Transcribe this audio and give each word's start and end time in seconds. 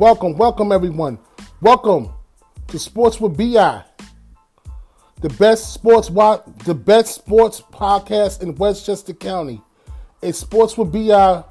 welcome, 0.00 0.34
welcome 0.38 0.72
everyone. 0.72 1.18
Welcome 1.60 2.08
to 2.68 2.78
Sports 2.78 3.20
with 3.20 3.36
BI. 3.36 3.84
The 5.20 5.28
best 5.28 5.74
sports 5.74 6.08
the 6.08 6.74
best 6.74 7.16
sports 7.16 7.60
podcast 7.60 8.42
in 8.42 8.54
Westchester 8.54 9.12
County. 9.12 9.60
It's 10.22 10.38
Sports 10.38 10.78
with 10.78 10.90
BI. 10.90 11.44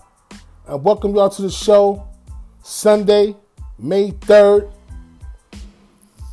I 0.68 0.76
welcome 0.76 1.14
y'all 1.14 1.30
to 1.30 1.44
the 1.44 1.52
show 1.52 2.08
Sunday, 2.64 3.36
May 3.78 4.14
3rd. 4.14 4.74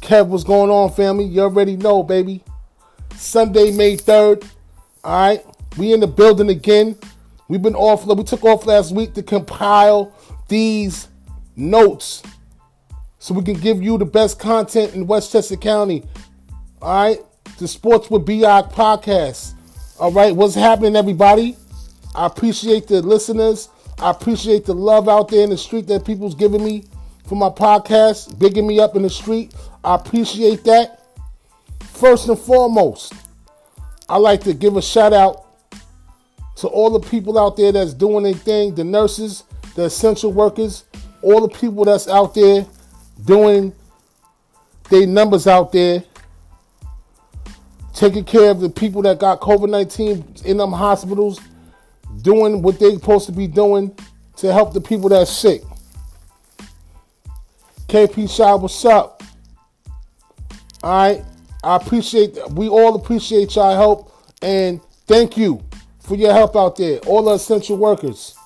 Kev, 0.00 0.28
what's 0.28 0.42
going 0.42 0.70
on, 0.70 0.92
family? 0.92 1.24
You 1.24 1.42
already 1.42 1.76
know, 1.76 2.02
baby. 2.02 2.42
Sunday, 3.14 3.72
May 3.72 3.98
3rd. 3.98 4.48
All 5.04 5.20
right. 5.20 5.44
We 5.76 5.92
in 5.92 6.00
the 6.00 6.06
building 6.06 6.48
again. 6.48 6.96
We've 7.48 7.60
been 7.60 7.74
off. 7.74 8.06
We 8.06 8.24
took 8.24 8.44
off 8.44 8.64
last 8.64 8.94
week 8.94 9.12
to 9.12 9.22
compile 9.22 10.16
these 10.48 11.08
notes 11.56 12.22
so 13.18 13.34
we 13.34 13.42
can 13.42 13.58
give 13.58 13.82
you 13.82 13.98
the 13.98 14.04
best 14.04 14.38
content 14.38 14.94
in 14.94 15.06
Westchester 15.06 15.56
County. 15.56 16.04
All 16.80 16.94
right, 16.94 17.18
the 17.58 17.66
Sports 17.66 18.10
with 18.10 18.24
BI 18.24 18.62
podcast. 18.62 19.54
All 19.98 20.12
right, 20.12 20.34
what's 20.34 20.54
happening, 20.54 20.94
everybody? 20.94 21.56
I 22.14 22.26
appreciate 22.26 22.86
the 22.86 23.02
listeners. 23.02 23.68
I 23.98 24.10
appreciate 24.10 24.66
the 24.66 24.74
love 24.74 25.08
out 25.08 25.28
there 25.28 25.42
in 25.42 25.50
the 25.50 25.58
street 25.58 25.86
that 25.88 26.04
people's 26.04 26.34
giving 26.34 26.62
me 26.62 26.84
for 27.26 27.34
my 27.34 27.48
podcast, 27.48 28.38
bigging 28.38 28.66
me 28.66 28.78
up 28.78 28.94
in 28.94 29.02
the 29.02 29.10
street. 29.10 29.54
I 29.82 29.94
appreciate 29.94 30.64
that. 30.64 31.02
First 31.80 32.28
and 32.28 32.38
foremost, 32.38 33.14
I 34.08 34.18
like 34.18 34.42
to 34.42 34.52
give 34.54 34.76
a 34.76 34.82
shout 34.82 35.12
out 35.12 35.46
to 36.56 36.68
all 36.68 36.90
the 36.90 37.08
people 37.08 37.38
out 37.38 37.56
there 37.56 37.72
that's 37.72 37.94
doing 37.94 38.24
their 38.24 38.34
thing, 38.34 38.74
the 38.74 38.84
nurses, 38.84 39.44
the 39.74 39.84
essential 39.84 40.32
workers, 40.32 40.84
all 41.26 41.40
the 41.40 41.48
people 41.48 41.84
that's 41.84 42.06
out 42.06 42.34
there 42.34 42.64
doing 43.24 43.74
their 44.90 45.08
numbers 45.08 45.48
out 45.48 45.72
there, 45.72 46.04
taking 47.94 48.24
care 48.24 48.52
of 48.52 48.60
the 48.60 48.70
people 48.70 49.02
that 49.02 49.18
got 49.18 49.40
COVID 49.40 49.68
19 49.68 50.36
in 50.44 50.56
them 50.56 50.70
hospitals, 50.70 51.40
doing 52.22 52.62
what 52.62 52.78
they're 52.78 52.92
supposed 52.92 53.26
to 53.26 53.32
be 53.32 53.48
doing 53.48 53.92
to 54.36 54.52
help 54.52 54.72
the 54.72 54.80
people 54.80 55.08
that's 55.08 55.32
sick. 55.32 55.62
KP 57.88 58.30
Shop, 58.30 58.60
what's 58.60 58.84
up? 58.84 59.24
All 60.84 61.08
right. 61.08 61.24
I 61.64 61.74
appreciate, 61.74 62.38
we 62.52 62.68
all 62.68 62.94
appreciate 62.94 63.56
y'all 63.56 63.74
help 63.74 64.12
and 64.42 64.80
thank 65.08 65.36
you 65.36 65.60
for 65.98 66.14
your 66.14 66.32
help 66.32 66.54
out 66.54 66.76
there, 66.76 66.98
all 67.00 67.24
the 67.24 67.32
essential 67.32 67.76
workers. 67.76 68.36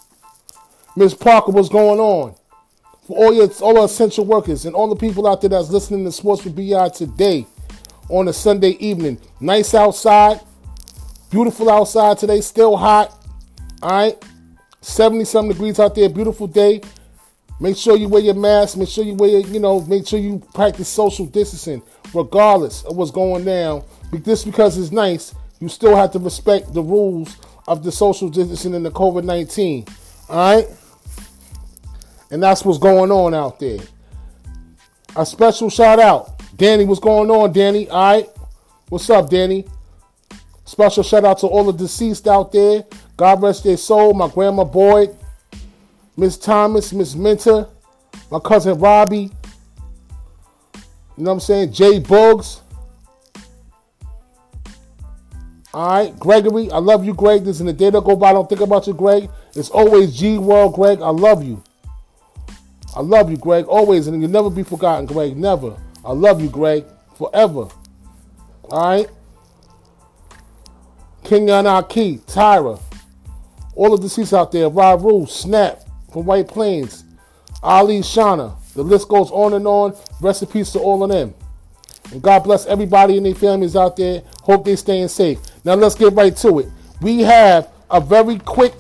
Miss 0.97 1.13
Parker, 1.13 1.53
what's 1.53 1.69
going 1.69 2.01
on? 2.01 2.37
For 3.11 3.17
all 3.17 3.35
your 3.35 3.51
all 3.61 3.75
the 3.75 3.83
essential 3.83 4.25
workers 4.25 4.67
and 4.67 4.77
all 4.77 4.87
the 4.87 4.95
people 4.95 5.27
out 5.27 5.41
there 5.41 5.51
that's 5.51 5.69
listening 5.69 6.05
to 6.05 6.13
Sports 6.13 6.45
with 6.45 6.55
BI 6.55 6.89
today 6.91 7.45
on 8.09 8.29
a 8.29 8.33
Sunday 8.33 8.77
evening. 8.79 9.21
Nice 9.41 9.75
outside, 9.75 10.39
beautiful 11.29 11.69
outside 11.69 12.19
today, 12.19 12.41
still 12.41 12.77
hot. 12.77 13.27
All 13.83 13.91
right, 13.91 14.25
70 14.81 15.25
some 15.25 15.49
degrees 15.49 15.81
out 15.81 15.97
there, 15.97 16.09
beautiful 16.09 16.47
day. 16.47 16.83
Make 17.59 17.77
sure 17.77 17.97
you 17.97 18.07
wear 18.07 18.23
your 18.23 18.35
mask. 18.35 18.77
Make 18.77 18.89
sure 18.89 19.03
you 19.03 19.15
wear, 19.15 19.31
your, 19.31 19.41
you 19.41 19.59
know, 19.59 19.81
make 19.81 20.07
sure 20.07 20.21
you 20.21 20.41
practice 20.55 20.87
social 20.87 21.27
distancing, 21.27 21.83
regardless 22.15 22.85
of 22.85 22.97
what's 22.97 23.11
going 23.11 23.45
down. 23.45 23.83
But 24.13 24.25
Just 24.25 24.45
because 24.45 24.79
it's 24.79 24.93
nice, 24.93 25.35
you 25.59 25.69
still 25.69 25.97
have 25.97 26.13
to 26.13 26.21
respect 26.21 26.73
the 26.73 26.83
rules 26.83 27.39
of 27.67 27.83
the 27.83 27.91
social 27.91 28.29
distancing 28.29 28.73
and 28.77 28.87
the 28.87 28.93
COVID 28.93 29.25
19. 29.25 29.87
All 30.29 30.37
right? 30.37 30.69
And 32.31 32.43
that's 32.43 32.65
what's 32.65 32.79
going 32.79 33.11
on 33.11 33.35
out 33.35 33.59
there. 33.59 33.79
A 35.17 35.27
special 35.27 35.69
shout 35.69 35.99
out. 35.99 36.41
Danny, 36.57 36.85
what's 36.85 37.01
going 37.01 37.31
on, 37.31 37.53
Danny? 37.53 37.89
All 37.89 38.13
right? 38.13 38.29
What's 38.89 39.09
up, 39.11 39.31
Danny? 39.31 39.67
Special 40.65 41.03
shout 41.03 41.25
out 41.25 41.39
to 41.39 41.47
all 41.47 41.65
the 41.65 41.73
deceased 41.73 42.29
out 42.29 42.53
there. 42.53 42.85
God 43.17 43.43
rest 43.43 43.65
their 43.65 43.77
soul. 43.77 44.15
My 44.15 44.29
grandma 44.29 44.65
Boyd, 44.65 45.17
Miss 46.17 46.39
Thomas, 46.39 46.93
Miss 46.93 47.15
Minter, 47.15 47.67
my 48.31 48.39
cousin 48.39 48.79
Robbie. 48.79 49.31
You 51.17 51.25
know 51.25 51.31
what 51.31 51.33
I'm 51.33 51.41
saying? 51.41 51.73
Jay 51.73 51.99
Bugs. 51.99 52.61
All 55.73 55.89
right, 55.89 56.19
Gregory, 56.19 56.71
I 56.71 56.79
love 56.79 57.05
you, 57.05 57.15
Greg. 57.15 57.45
This 57.45 57.61
is 57.61 57.67
the 57.67 57.73
day 57.73 57.91
that 57.91 58.05
go 58.05 58.17
by. 58.17 58.31
I 58.31 58.33
don't 58.33 58.49
think 58.49 58.61
about 58.61 58.87
you, 58.87 58.95
Greg. 58.95 59.31
It's 59.55 59.71
always 59.71 60.17
G 60.17 60.39
World, 60.39 60.75
Greg. 60.75 61.01
I 61.01 61.11
love 61.11 61.45
you. 61.45 61.63
I 62.97 63.01
love 63.01 63.31
you, 63.31 63.37
Greg. 63.37 63.67
Always, 63.67 64.07
and 64.07 64.21
you'll 64.21 64.31
never 64.31 64.51
be 64.51 64.63
forgotten, 64.63 65.07
Greg. 65.07 65.37
Never. 65.37 65.77
I 66.05 66.13
love 66.13 66.41
you, 66.43 66.49
Greg. 66.49 66.85
Forever. 67.17 67.69
All 68.65 68.83
right. 68.83 69.09
King 71.23 71.51
Anarchy, 71.51 72.19
Tyra, 72.19 72.81
all 73.77 73.95
of 73.95 74.01
the 74.01 74.09
seats 74.09 74.33
out 74.33 74.51
there. 74.51 74.69
Rule, 74.69 75.27
Snap 75.27 75.83
from 76.13 76.25
White 76.25 76.49
Plains, 76.49 77.05
Ali 77.63 78.01
Shauna. 78.01 78.57
The 78.73 78.83
list 78.83 79.09
goes 79.09 79.31
on 79.31 79.53
and 79.53 79.67
on. 79.67 79.95
Rest 80.21 80.43
in 80.43 80.49
peace 80.49 80.73
to 80.73 80.81
all 80.81 81.05
of 81.05 81.11
them. 81.11 81.35
And 82.11 82.21
God 82.21 82.41
bless 82.41 82.67
everybody 82.67 83.17
and 83.17 83.27
their 83.27 83.35
families 83.35 83.77
out 83.77 83.97
there. 83.97 84.23
Hope 84.43 84.65
they're 84.65 84.77
staying 84.77 85.09
safe. 85.09 85.39
Now 85.65 85.75
let's 85.75 85.95
get 85.95 86.13
right 86.15 86.37
to 86.39 86.61
it. 86.61 86.69
We 87.01 87.21
have 87.21 87.71
a 87.91 88.01
very 88.01 88.39
quick, 88.39 88.75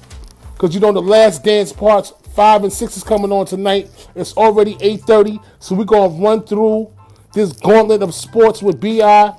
because 0.54 0.74
you 0.74 0.80
know 0.80 0.92
the 0.92 1.02
last 1.02 1.44
dance 1.44 1.72
parts, 1.72 2.12
five 2.40 2.64
and 2.64 2.72
six 2.72 2.96
is 2.96 3.04
coming 3.04 3.30
on 3.32 3.44
tonight. 3.44 3.90
It's 4.14 4.34
already 4.34 4.74
8.30, 4.76 5.44
so 5.58 5.74
we're 5.74 5.84
to 5.84 6.08
run 6.24 6.42
through 6.42 6.90
this 7.34 7.52
gauntlet 7.52 8.02
of 8.02 8.14
sports 8.14 8.62
with 8.62 8.80
BI 8.80 9.34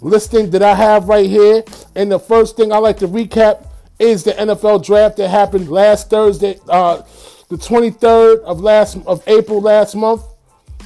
listing 0.00 0.48
that 0.52 0.62
I 0.62 0.74
have 0.74 1.06
right 1.06 1.28
here. 1.28 1.62
And 1.96 2.10
the 2.10 2.18
first 2.18 2.56
thing 2.56 2.72
I 2.72 2.78
like 2.78 2.96
to 3.00 3.08
recap 3.08 3.66
is 3.98 4.24
the 4.24 4.32
NFL 4.32 4.86
draft 4.86 5.18
that 5.18 5.28
happened 5.28 5.68
last 5.68 6.08
Thursday, 6.08 6.58
uh, 6.70 7.02
the 7.50 7.56
23rd 7.56 8.40
of 8.44 8.62
last 8.62 8.96
of 9.06 9.22
April 9.26 9.60
last 9.60 9.94
month. 9.94 10.22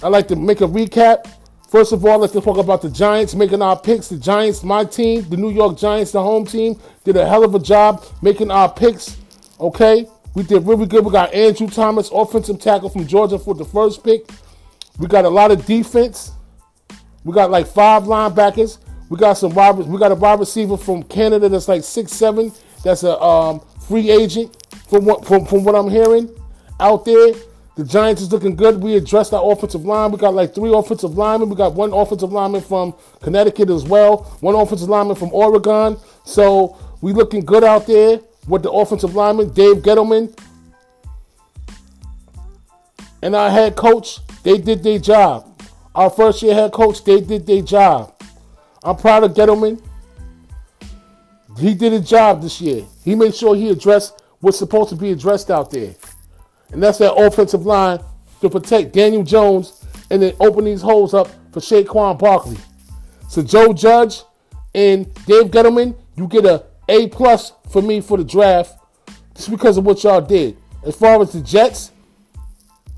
I 0.03 0.09
like 0.09 0.26
to 0.26 0.34
make 0.34 0.62
a 0.62 0.66
recap. 0.66 1.30
First 1.69 1.92
of 1.92 2.04
all, 2.04 2.19
let's 2.19 2.32
talk 2.32 2.59
about 2.59 2.82
the 2.82 2.91
Giants 2.91 3.36
making 3.36 3.62
our 3.62 3.78
picks. 3.78 4.09
The 4.09 4.19
Giants, 4.19 4.64
my 4.64 4.84
team, 4.84 5.22
the 5.30 5.36
New 5.36 5.50
York 5.50 5.78
Giants, 5.78 6.10
the 6.10 6.20
home 6.20 6.47
team, 6.47 6.80
did 7.04 7.16
a 7.16 7.28
hell 7.28 7.44
of 7.44 7.54
a 7.54 7.60
job 7.60 8.04
making 8.22 8.50
our 8.50 8.69
picks. 8.69 9.16
Okay, 9.60 10.09
we 10.34 10.42
did 10.42 10.66
really 10.66 10.86
good. 10.86 11.04
We 11.04 11.10
got 11.10 11.34
Andrew 11.34 11.68
Thomas, 11.68 12.10
offensive 12.12 12.60
tackle 12.60 12.88
from 12.88 13.06
Georgia 13.06 13.38
for 13.38 13.54
the 13.54 13.64
first 13.64 14.04
pick. 14.04 14.30
We 14.98 15.06
got 15.06 15.24
a 15.24 15.28
lot 15.28 15.50
of 15.50 15.66
defense. 15.66 16.32
We 17.24 17.34
got 17.34 17.50
like 17.50 17.66
five 17.66 18.04
linebackers. 18.04 18.78
We 19.08 19.18
got 19.18 19.34
some 19.34 19.52
wide. 19.54 19.76
We 19.76 19.98
got 19.98 20.12
a 20.12 20.14
wide 20.14 20.38
receiver 20.38 20.76
from 20.76 21.02
Canada 21.02 21.48
that's 21.48 21.68
like 21.68 21.82
six 21.82 22.12
seven. 22.12 22.52
That's 22.84 23.02
a 23.02 23.20
um, 23.20 23.60
free 23.88 24.10
agent 24.10 24.56
from 24.88 25.04
what 25.04 25.24
from, 25.24 25.46
from 25.46 25.64
what 25.64 25.74
I'm 25.74 25.91
hearing 25.91 26.30
out 26.78 27.04
there. 27.04 27.32
The 27.76 27.84
Giants 27.84 28.20
is 28.20 28.30
looking 28.30 28.56
good. 28.56 28.82
We 28.82 28.97
addressed 28.97 29.32
our 29.32 29.52
offensive 29.52 29.84
line. 29.84 30.12
We 30.12 30.18
got 30.18 30.34
like 30.34 30.54
three 30.54 30.72
offensive 30.72 31.16
linemen. 31.16 31.48
We 31.48 31.56
got 31.56 31.74
one 31.74 31.92
offensive 31.92 32.30
lineman 32.32 32.60
from 32.60 32.94
Connecticut 33.22 33.70
as 33.70 33.84
well. 33.84 34.24
One 34.41 34.54
offensive 34.54 34.88
lineman 34.88 35.16
from 35.16 35.32
Oregon. 35.32 35.97
So 36.24 36.76
we 37.00 37.12
looking 37.12 37.44
good 37.44 37.64
out 37.64 37.86
there 37.86 38.20
with 38.50 38.64
the 38.64 38.70
offensive 38.70 39.14
lineman, 39.14 39.50
Dave 39.50 39.76
Gettleman. 39.76 40.36
And 43.22 43.36
our 43.36 43.48
head 43.48 43.76
coach, 43.76 44.18
they 44.42 44.58
did 44.58 44.82
their 44.82 44.98
job. 44.98 45.62
Our 45.94 46.10
first 46.10 46.42
year 46.42 46.54
head 46.54 46.72
coach, 46.72 47.04
they 47.04 47.20
did 47.20 47.46
their 47.46 47.62
job. 47.62 48.20
I'm 48.82 48.96
proud 48.96 49.24
of 49.24 49.34
Gettleman. 49.34 49.80
He 51.58 51.74
did 51.74 51.92
a 51.92 52.00
job 52.00 52.42
this 52.42 52.60
year. 52.60 52.84
He 53.04 53.14
made 53.14 53.34
sure 53.34 53.54
he 53.54 53.70
addressed 53.70 54.22
what's 54.41 54.58
supposed 54.58 54.88
to 54.91 54.96
be 54.96 55.12
addressed 55.12 55.50
out 55.50 55.70
there. 55.70 55.94
And 56.72 56.82
that's 56.82 56.98
that 56.98 57.14
offensive 57.14 57.66
line 57.66 58.00
to 58.41 58.50
protect 58.50 58.92
Daniel 58.92 59.22
Jones 59.22 59.84
and 60.10 60.22
then 60.22 60.34
open 60.41 60.64
these 60.64 60.82
holes 60.82 61.14
up 61.14 61.28
for 61.53 61.60
Saquon 61.60 62.18
Barkley. 62.18 62.56
So 63.28 63.42
Joe 63.42 63.72
Judge 63.72 64.22
and 64.74 65.12
Dave 65.26 65.50
Gettleman, 65.50 65.94
you 66.16 66.26
get 66.26 66.46
a 66.46 66.64
A 66.88 67.08
plus 67.08 67.53
for 67.70 67.80
me 67.82 68.00
for 68.00 68.18
the 68.18 68.24
draft 68.24 68.78
just 69.34 69.50
because 69.50 69.78
of 69.78 69.84
what 69.84 70.02
y'all 70.04 70.20
did. 70.20 70.56
As 70.84 70.96
far 70.96 71.20
as 71.22 71.32
the 71.32 71.40
Jets, 71.40 71.92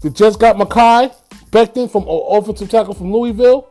the 0.01 0.11
Jets 0.11 0.37
got 0.37 0.57
Mekhi 0.57 1.15
Becton 1.51 1.91
from 1.91 2.07
offensive 2.09 2.71
tackle 2.71 2.95
from 2.95 3.13
Louisville. 3.13 3.69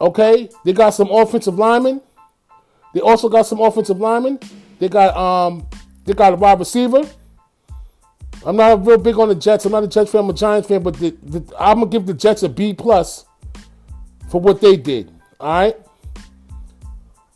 Okay, 0.00 0.48
they 0.64 0.72
got 0.72 0.90
some 0.90 1.10
offensive 1.10 1.58
linemen. 1.58 2.00
They 2.94 3.00
also 3.00 3.28
got 3.28 3.42
some 3.42 3.60
offensive 3.60 4.00
linemen. 4.00 4.40
They 4.78 4.88
got 4.88 5.16
um 5.16 5.68
they 6.04 6.14
got 6.14 6.32
a 6.32 6.36
wide 6.36 6.58
receiver. 6.58 7.02
I'm 8.44 8.56
not 8.56 8.86
real 8.86 8.96
big 8.96 9.18
on 9.18 9.28
the 9.28 9.34
Jets. 9.34 9.66
I'm 9.66 9.72
not 9.72 9.84
a 9.84 9.88
Jets 9.88 10.10
fan. 10.10 10.22
I'm 10.22 10.30
a 10.30 10.32
Giants 10.32 10.66
fan, 10.66 10.82
but 10.82 10.94
the, 10.94 11.10
the, 11.22 11.54
I'm 11.58 11.80
gonna 11.80 11.90
give 11.90 12.06
the 12.06 12.14
Jets 12.14 12.42
a 12.42 12.48
B 12.48 12.72
plus 12.72 13.26
for 14.30 14.40
what 14.40 14.62
they 14.62 14.76
did. 14.76 15.12
All 15.38 15.52
right, 15.52 15.76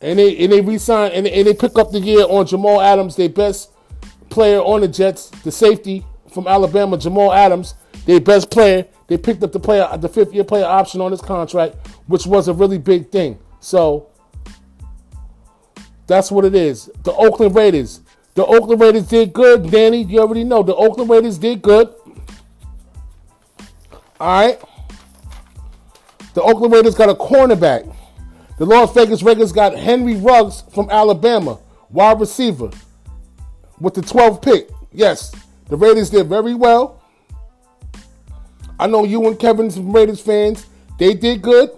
and 0.05 0.19
they 0.19 0.37
and 0.37 0.53
they 0.53 0.61
resign 0.61 1.11
and, 1.13 1.25
and 1.25 1.47
they 1.47 1.53
pick 1.53 1.77
up 1.79 1.91
the 1.91 1.99
year 1.99 2.25
on 2.29 2.45
Jamal 2.45 2.79
Adams, 2.79 3.15
their 3.15 3.27
best 3.27 3.71
player 4.29 4.59
on 4.59 4.81
the 4.81 4.87
Jets, 4.87 5.29
the 5.43 5.51
safety 5.51 6.05
from 6.31 6.47
Alabama, 6.47 6.95
Jamal 6.97 7.33
Adams, 7.33 7.73
their 8.05 8.21
best 8.21 8.51
player. 8.51 8.85
they 9.07 9.17
picked 9.17 9.41
up 9.43 9.51
the 9.51 9.59
player, 9.59 9.89
the 9.97 10.07
fifth 10.07 10.31
year 10.31 10.43
player 10.43 10.65
option 10.65 11.01
on 11.01 11.09
his 11.09 11.21
contract, 11.21 11.75
which 12.05 12.27
was 12.27 12.47
a 12.47 12.53
really 12.53 12.77
big 12.77 13.09
thing. 13.09 13.39
So 13.61 14.09
that's 16.05 16.31
what 16.31 16.45
it 16.45 16.53
is. 16.53 16.89
The 17.03 17.13
Oakland 17.13 17.55
Raiders. 17.55 18.01
The 18.35 18.45
Oakland 18.45 18.81
Raiders 18.81 19.07
did 19.07 19.33
good, 19.33 19.71
Danny. 19.71 20.03
You 20.03 20.19
already 20.19 20.43
know. 20.43 20.61
The 20.61 20.75
Oakland 20.75 21.09
Raiders 21.09 21.39
did 21.39 21.63
good. 21.63 21.91
All 24.19 24.39
right. 24.39 24.61
The 26.35 26.43
Oakland 26.43 26.73
Raiders 26.73 26.93
got 26.93 27.09
a 27.09 27.15
cornerback. 27.15 27.91
The 28.57 28.65
Las 28.65 28.93
Vegas 28.93 29.21
Raiders 29.21 29.51
got 29.51 29.77
Henry 29.77 30.15
Ruggs 30.15 30.63
from 30.73 30.89
Alabama, 30.89 31.59
wide 31.89 32.19
receiver, 32.19 32.71
with 33.79 33.93
the 33.93 34.01
12th 34.01 34.41
pick. 34.41 34.69
Yes, 34.93 35.33
the 35.67 35.75
Raiders 35.75 36.09
did 36.09 36.27
very 36.27 36.53
well. 36.53 37.01
I 38.79 38.87
know 38.87 39.03
you 39.03 39.27
and 39.27 39.37
Kevin's 39.37 39.77
Raiders 39.79 40.21
fans. 40.21 40.65
They 40.97 41.13
did 41.13 41.41
good. 41.41 41.69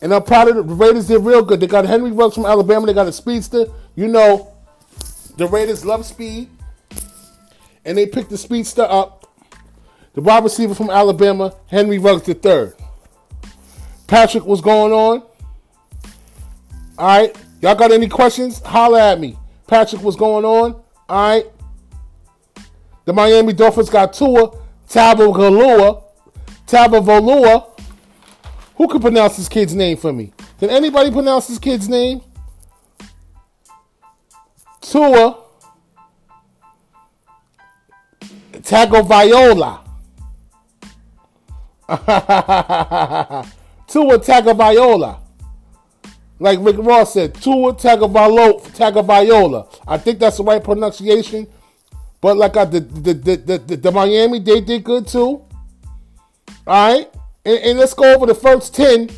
And 0.00 0.14
I'm 0.14 0.22
proud 0.22 0.48
of 0.48 0.68
the 0.68 0.74
Raiders 0.74 1.08
did 1.08 1.20
real 1.20 1.42
good. 1.42 1.60
They 1.60 1.66
got 1.66 1.84
Henry 1.84 2.12
Ruggs 2.12 2.34
from 2.34 2.46
Alabama. 2.46 2.86
They 2.86 2.94
got 2.94 3.08
a 3.08 3.12
speedster. 3.12 3.66
You 3.96 4.08
know, 4.08 4.52
the 5.36 5.46
Raiders 5.46 5.84
love 5.84 6.04
speed. 6.04 6.48
And 7.84 7.98
they 7.98 8.06
picked 8.06 8.30
the 8.30 8.38
speedster 8.38 8.86
up. 8.88 9.26
The 10.14 10.20
wide 10.20 10.42
receiver 10.42 10.74
from 10.74 10.90
Alabama, 10.90 11.54
Henry 11.66 11.98
Ruggs 11.98 12.22
the 12.22 12.34
third. 12.34 12.74
Patrick, 14.08 14.44
what's 14.44 14.60
going 14.60 14.92
on? 14.92 15.22
All 16.98 17.06
right. 17.06 17.36
Y'all 17.62 17.76
got 17.76 17.92
any 17.92 18.08
questions? 18.08 18.60
Holla 18.60 19.12
at 19.12 19.20
me. 19.20 19.38
Patrick, 19.68 20.02
what's 20.02 20.16
going 20.16 20.44
on? 20.44 20.82
All 21.08 21.28
right. 21.28 21.46
The 23.04 23.12
Miami 23.12 23.52
Dolphins 23.52 23.88
got 23.88 24.12
Tua 24.12 24.50
Tagovailoa. 24.88 26.02
Tagovailoa. 26.66 27.80
Who 28.76 28.88
can 28.88 29.00
pronounce 29.00 29.36
this 29.36 29.48
kid's 29.48 29.74
name 29.74 29.96
for 29.96 30.12
me? 30.12 30.32
Can 30.58 30.70
anybody 30.70 31.12
pronounce 31.12 31.46
this 31.46 31.60
kid's 31.60 31.88
name? 31.88 32.20
Tua 34.80 35.36
Tagovailoa. 38.52 39.84
Tua 43.86 44.18
Tagovailoa. 44.18 45.27
Like 46.40 46.58
Rick 46.60 46.76
Ross 46.78 47.14
said, 47.14 47.34
Tua 47.34 47.74
Tagovailoa. 47.74 49.66
I 49.86 49.98
think 49.98 50.18
that's 50.18 50.36
the 50.36 50.44
right 50.44 50.62
pronunciation. 50.62 51.46
But 52.20 52.36
like 52.36 52.56
I, 52.56 52.64
the, 52.64 52.80
the, 52.80 53.14
the, 53.14 53.58
the, 53.58 53.76
the 53.76 53.92
Miami, 53.92 54.38
they 54.38 54.60
did 54.60 54.84
good 54.84 55.06
too. 55.06 55.44
All 56.66 56.66
right. 56.66 57.08
And, 57.44 57.58
and, 57.58 57.78
let's 57.78 57.94
go 57.94 58.14
over 58.14 58.26
the 58.26 58.34
first 58.34 58.74
10 58.74 59.10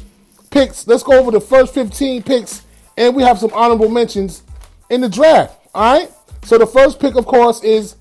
picks. 0.50 0.86
Let's 0.86 1.02
go 1.02 1.18
over 1.18 1.30
the 1.30 1.40
first 1.40 1.74
15 1.74 2.22
picks. 2.22 2.62
And 2.96 3.14
we 3.14 3.22
have 3.22 3.38
some 3.38 3.52
honorable 3.52 3.88
mentions 3.88 4.42
in 4.90 5.00
the 5.00 5.08
draft. 5.08 5.58
All 5.74 5.98
right. 5.98 6.10
So 6.44 6.58
the 6.58 6.66
first 6.66 7.00
pick, 7.00 7.16
of 7.16 7.26
course, 7.26 7.62
is 7.62 7.96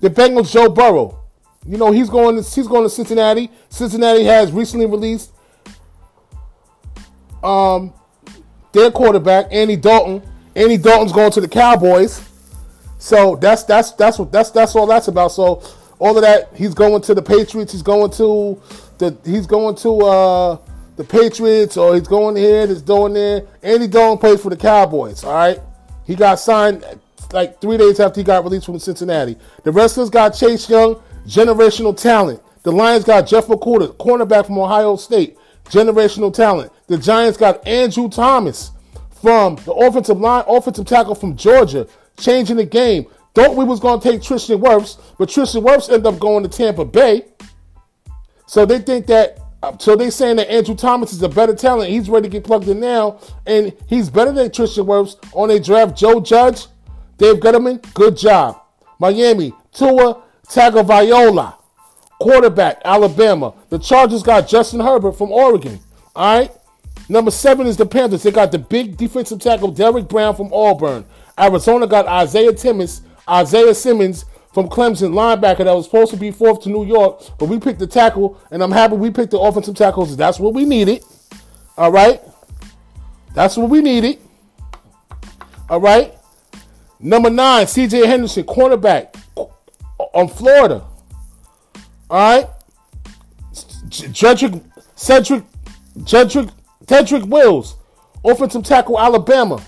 the 0.00 0.10
Bengals' 0.10 0.52
Joe 0.52 0.68
Burrow. 0.68 1.18
You 1.66 1.76
know, 1.76 1.92
he's 1.92 2.08
going 2.08 2.36
to, 2.36 2.42
he's 2.42 2.66
going 2.66 2.84
to 2.84 2.90
Cincinnati. 2.90 3.50
Cincinnati 3.68 4.24
has 4.24 4.52
recently 4.52 4.86
released 4.86 5.32
um, 7.42 7.92
their 8.72 8.90
quarterback, 8.90 9.46
Andy 9.50 9.76
Dalton. 9.76 10.22
Andy 10.54 10.76
Dalton's 10.76 11.12
going 11.12 11.32
to 11.32 11.40
the 11.40 11.48
Cowboys. 11.48 12.28
So 12.98 13.36
that's 13.36 13.64
that's 13.64 13.92
that's 13.92 14.18
what 14.18 14.30
that's 14.30 14.50
that's 14.50 14.76
all 14.76 14.86
that's 14.86 15.08
about. 15.08 15.32
So 15.32 15.62
all 15.98 16.16
of 16.16 16.22
that, 16.22 16.50
he's 16.54 16.74
going 16.74 17.02
to 17.02 17.14
the 17.14 17.22
Patriots. 17.22 17.72
He's 17.72 17.82
going 17.82 18.10
to 18.12 18.60
the 18.98 19.16
he's 19.24 19.46
going 19.46 19.74
to 19.76 20.00
uh, 20.00 20.58
the 20.96 21.04
Patriots, 21.04 21.76
or 21.76 21.94
he's 21.94 22.08
going 22.08 22.36
here. 22.36 22.66
He's 22.66 22.82
going 22.82 23.14
there. 23.14 23.46
Andy 23.62 23.86
Dalton 23.86 24.18
plays 24.18 24.42
for 24.42 24.50
the 24.50 24.56
Cowboys. 24.56 25.24
All 25.24 25.32
right, 25.32 25.58
he 26.04 26.14
got 26.14 26.40
signed 26.40 26.84
like 27.32 27.60
three 27.60 27.76
days 27.76 28.00
after 28.00 28.20
he 28.20 28.24
got 28.24 28.44
released 28.44 28.66
from 28.66 28.78
Cincinnati. 28.78 29.36
The 29.64 29.72
wrestlers 29.72 30.10
got 30.10 30.30
Chase 30.30 30.68
Young, 30.68 31.02
generational 31.26 31.96
talent. 31.96 32.42
The 32.62 32.72
Lions 32.72 33.04
got 33.04 33.26
Jeff 33.26 33.46
McCourty, 33.46 33.96
cornerback 33.96 34.46
from 34.46 34.58
Ohio 34.58 34.96
State, 34.96 35.38
generational 35.70 36.32
talent. 36.34 36.72
The 36.88 36.98
Giants 36.98 37.38
got 37.38 37.66
Andrew 37.66 38.08
Thomas 38.08 38.72
from 39.22 39.56
the 39.64 39.72
offensive 39.72 40.20
line, 40.20 40.44
offensive 40.46 40.86
tackle 40.86 41.14
from 41.14 41.36
Georgia, 41.36 41.86
changing 42.18 42.56
the 42.56 42.64
game. 42.64 43.06
Thought 43.34 43.56
we 43.56 43.64
was 43.64 43.80
to 43.80 44.00
take 44.00 44.22
Tristan 44.22 44.60
Wirfs, 44.60 45.00
but 45.18 45.28
Tristan 45.28 45.62
Wirfs 45.62 45.88
ended 45.88 46.06
up 46.06 46.18
going 46.18 46.42
to 46.42 46.48
Tampa 46.48 46.84
Bay. 46.84 47.26
So 48.46 48.66
they 48.66 48.80
think 48.80 49.06
that, 49.06 49.38
so 49.78 49.94
they 49.94 50.10
saying 50.10 50.36
that 50.36 50.50
Andrew 50.50 50.74
Thomas 50.74 51.12
is 51.12 51.22
a 51.22 51.28
better 51.28 51.54
talent. 51.54 51.90
He's 51.90 52.10
ready 52.10 52.28
to 52.28 52.32
get 52.32 52.42
plugged 52.42 52.68
in 52.68 52.80
now, 52.80 53.20
and 53.46 53.72
he's 53.86 54.10
better 54.10 54.32
than 54.32 54.50
Tristan 54.50 54.86
Wirfs 54.86 55.16
on 55.32 55.50
a 55.50 55.60
draft. 55.60 55.96
Joe 55.96 56.20
Judge, 56.20 56.66
Dave 57.18 57.36
Gettleman, 57.36 57.82
good 57.94 58.16
job. 58.16 58.60
Miami, 58.98 59.52
Tua 59.72 60.22
Tagovailoa, 60.48 61.54
quarterback, 62.20 62.80
Alabama. 62.84 63.54
The 63.70 63.78
Chargers 63.78 64.22
got 64.22 64.46
Justin 64.46 64.80
Herbert 64.80 65.12
from 65.12 65.32
Oregon. 65.32 65.80
All 66.14 66.38
right. 66.38 66.52
Number 67.08 67.32
seven 67.32 67.66
is 67.66 67.76
the 67.76 67.86
Panthers. 67.86 68.22
They 68.22 68.30
got 68.30 68.52
the 68.52 68.58
big 68.58 68.96
defensive 68.96 69.40
tackle 69.40 69.72
Derrick 69.72 70.08
Brown 70.08 70.36
from 70.36 70.52
Auburn. 70.52 71.04
Arizona 71.38 71.86
got 71.86 72.06
Isaiah 72.06 72.52
Timmons, 72.52 73.02
Isaiah 73.28 73.74
Simmons 73.74 74.26
from 74.52 74.68
Clemson, 74.68 75.12
linebacker 75.12 75.64
that 75.64 75.72
was 75.72 75.86
supposed 75.86 76.10
to 76.12 76.16
be 76.16 76.30
fourth 76.30 76.60
to 76.62 76.68
New 76.68 76.84
York, 76.84 77.22
but 77.38 77.48
we 77.48 77.58
picked 77.58 77.78
the 77.78 77.86
tackle, 77.86 78.40
and 78.50 78.62
I'm 78.62 78.72
happy 78.72 78.96
we 78.96 79.10
picked 79.10 79.30
the 79.30 79.38
offensive 79.38 79.76
tackles. 79.76 80.16
That's 80.16 80.38
what 80.38 80.54
we 80.54 80.64
needed. 80.64 81.04
All 81.76 81.90
right. 81.90 82.20
That's 83.34 83.56
what 83.56 83.70
we 83.70 83.80
needed. 83.80 84.18
All 85.68 85.80
right. 85.80 86.14
Number 86.98 87.30
nine, 87.30 87.66
CJ 87.66 88.06
Henderson, 88.06 88.44
cornerback 88.44 89.16
on 90.12 90.28
Florida. 90.28 90.84
All 92.10 92.18
right. 92.18 92.48
Jedrick, 93.88 94.62
Cedric, 94.96 95.44
Jedrick, 95.98 96.50
Tedrick 96.86 97.24
Wills, 97.24 97.76
offensive 98.24 98.64
tackle, 98.64 98.98
Alabama. 98.98 99.62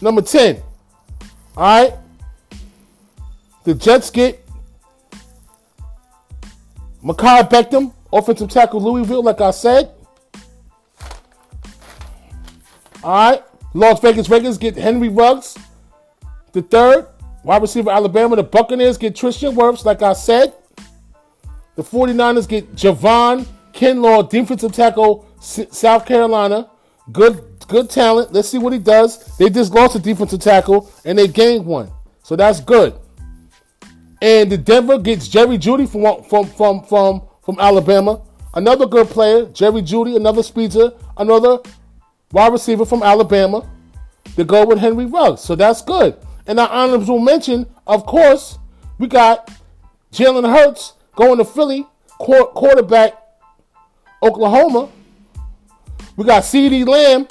Number 0.00 0.22
10. 0.22 0.62
All 1.56 1.62
right. 1.62 1.94
The 3.64 3.74
Jets 3.74 4.10
get 4.10 4.48
Mekhi 7.04 7.48
Beckham, 7.50 7.92
offensive 8.12 8.50
tackle 8.50 8.80
Louisville, 8.80 9.22
like 9.22 9.40
I 9.40 9.50
said. 9.50 9.90
All 13.02 13.30
right. 13.30 13.42
Las 13.74 14.00
Vegas 14.00 14.28
Raiders 14.28 14.58
get 14.58 14.76
Henry 14.76 15.08
Ruggs, 15.08 15.56
the 16.52 16.62
third. 16.62 17.06
Wide 17.44 17.62
receiver 17.62 17.90
Alabama. 17.90 18.36
The 18.36 18.42
Buccaneers 18.42 18.98
get 18.98 19.16
Tristan 19.16 19.54
Wirfs, 19.54 19.84
like 19.84 20.02
I 20.02 20.12
said. 20.12 20.54
The 21.74 21.82
49ers 21.82 22.46
get 22.46 22.74
Javon 22.74 23.46
Kinlaw, 23.72 24.28
defensive 24.28 24.72
tackle, 24.72 25.26
South 25.40 26.06
Carolina. 26.06 26.70
Good 27.10 27.44
good 27.68 27.90
talent. 27.90 28.32
Let's 28.32 28.48
see 28.48 28.58
what 28.58 28.72
he 28.72 28.78
does. 28.78 29.36
They 29.38 29.48
just 29.48 29.72
lost 29.72 29.96
a 29.96 29.98
defensive 29.98 30.40
tackle 30.40 30.90
and 31.04 31.18
they 31.18 31.26
gained 31.26 31.64
one. 31.64 31.90
So 32.22 32.36
that's 32.36 32.60
good. 32.60 32.94
And 34.20 34.52
the 34.52 34.58
Denver 34.58 34.98
gets 34.98 35.26
Jerry 35.26 35.58
Jeudy 35.58 35.88
from 35.88 36.22
from 36.24 36.46
from 36.46 36.84
from 36.84 37.22
from 37.42 37.58
Alabama. 37.58 38.22
Another 38.54 38.86
good 38.86 39.08
player, 39.08 39.46
Jerry 39.46 39.82
Jeudy, 39.82 40.14
another 40.14 40.42
speedster, 40.42 40.92
another 41.16 41.58
wide 42.30 42.52
receiver 42.52 42.84
from 42.84 43.02
Alabama. 43.02 43.68
To 44.36 44.44
go 44.44 44.64
with 44.64 44.78
Henry 44.78 45.04
Ruggs. 45.04 45.40
So 45.40 45.56
that's 45.56 45.82
good. 45.82 46.16
And 46.46 46.58
our 46.58 46.68
honorable 46.68 47.18
mention, 47.18 47.66
of 47.86 48.04
course, 48.06 48.58
we 48.98 49.06
got 49.06 49.50
Jalen 50.12 50.48
Hurts 50.50 50.94
going 51.16 51.38
to 51.38 51.44
Philly, 51.44 51.86
quarterback 52.18 53.14
Oklahoma. 54.22 54.88
We 56.16 56.24
got 56.24 56.42
CeeDee 56.42 56.86
Lamb 56.86 57.26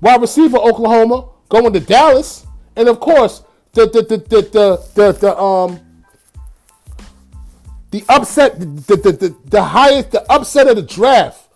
wide 0.00 0.20
receiver 0.20 0.58
Oklahoma 0.58 1.28
going 1.48 1.72
to 1.72 1.80
Dallas, 1.80 2.46
and 2.76 2.88
of 2.88 3.00
course 3.00 3.42
the 3.72 3.86
the 3.86 4.02
the 4.02 4.16
the 4.18 4.42
the, 4.42 4.88
the, 4.94 5.12
the 5.12 5.38
um 5.38 5.80
the 7.90 8.04
upset 8.08 8.60
the, 8.60 8.96
the, 8.96 9.12
the, 9.12 9.36
the 9.46 9.62
highest 9.62 10.10
the 10.10 10.30
upset 10.30 10.68
of 10.68 10.76
the 10.76 10.82
draft, 10.82 11.48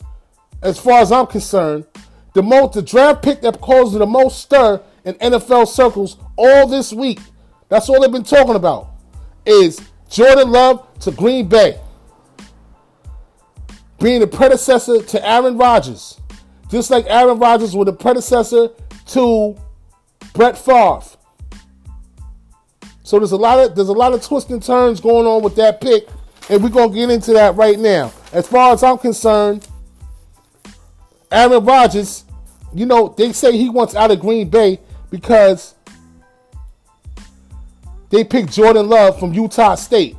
as 0.63 0.79
far 0.79 1.01
as 1.01 1.13
I'm 1.13 1.27
concerned, 1.27 1.87
the 2.33 2.43
most 2.43 2.75
the 2.75 2.83
draft 2.83 3.23
pick 3.23 3.43
that 3.43 3.61
caused 3.61 3.95
the 3.95 4.07
most 4.07 4.41
stir 4.41 4.81
in 5.05 5.15
NFL 5.15 5.69
circles 5.69 6.17
all 6.37 6.67
this 6.67 6.93
week. 6.93 7.21
That's 7.69 7.89
all 7.89 8.01
they've 8.01 8.13
been 8.13 8.23
talking 8.23 8.55
about 8.55 8.91
is 9.45 9.81
Jordan 10.09 10.51
Love 10.51 10.87
to 11.01 11.11
Green 11.11 11.49
Bay 11.49 11.81
being 14.01 14.21
the 14.21 14.27
predecessor 14.27 15.03
to 15.03 15.29
Aaron 15.29 15.57
Rodgers. 15.57 16.21
Just 16.71 16.91
like 16.91 17.07
Aaron 17.07 17.39
Rodgers 17.39 17.75
was 17.75 17.87
the 17.87 17.93
predecessor 17.93 18.69
to 19.09 19.57
Brett 20.35 20.59
Favre. 20.59 21.03
So 23.03 23.19
there's 23.19 23.33
a 23.33 23.37
lot 23.37 23.59
of 23.59 23.75
there's 23.75 23.89
a 23.89 23.93
lot 23.93 24.15
of 24.15 24.23
twists 24.23 24.51
and 24.51 24.63
turns 24.63 25.01
going 25.01 25.27
on 25.27 25.43
with 25.43 25.57
that 25.57 25.81
pick, 25.81 26.09
and 26.49 26.63
we're 26.63 26.71
gonna 26.71 26.93
get 26.93 27.11
into 27.11 27.33
that 27.35 27.57
right 27.57 27.79
now. 27.79 28.13
As 28.33 28.49
far 28.49 28.73
as 28.73 28.83
I'm 28.83 28.99
concerned, 28.99 29.69
Aaron 31.31 31.65
Rodgers, 31.65 32.25
you 32.73 32.87
know, 32.87 33.15
they 33.17 33.33
say 33.33 33.57
he 33.57 33.69
wants 33.69 33.95
out 33.95 34.11
of 34.11 34.21
Green 34.21 34.49
Bay 34.49 34.81
because 35.13 35.75
they 38.09 38.25
picked 38.25 38.51
Jordan 38.51 38.89
Love 38.89 39.21
from 39.21 39.33
Utah 39.35 39.77
State. 39.77 40.17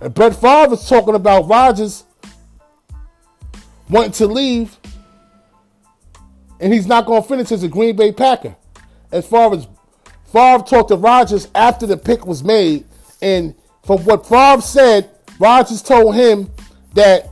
And 0.00 0.14
Brett 0.14 0.36
Favre 0.36 0.70
was 0.70 0.88
talking 0.88 1.16
about 1.16 1.48
Rodgers 1.48 2.04
wanting 3.90 4.12
to 4.12 4.26
leave, 4.28 4.76
and 6.60 6.72
he's 6.72 6.86
not 6.86 7.06
going 7.06 7.22
to 7.22 7.28
finish 7.28 7.50
as 7.50 7.64
a 7.64 7.68
Green 7.68 7.96
Bay 7.96 8.12
Packer. 8.12 8.54
As 9.10 9.26
far 9.26 9.52
as 9.52 9.66
Favre 10.32 10.62
talked 10.62 10.88
to 10.88 10.96
Rodgers 10.96 11.48
after 11.54 11.86
the 11.86 11.96
pick 11.96 12.24
was 12.24 12.44
made, 12.44 12.84
and 13.20 13.54
from 13.84 14.04
what 14.04 14.26
Favre 14.26 14.60
said, 14.62 15.10
Rodgers 15.40 15.82
told 15.82 16.14
him 16.14 16.50
that 16.94 17.30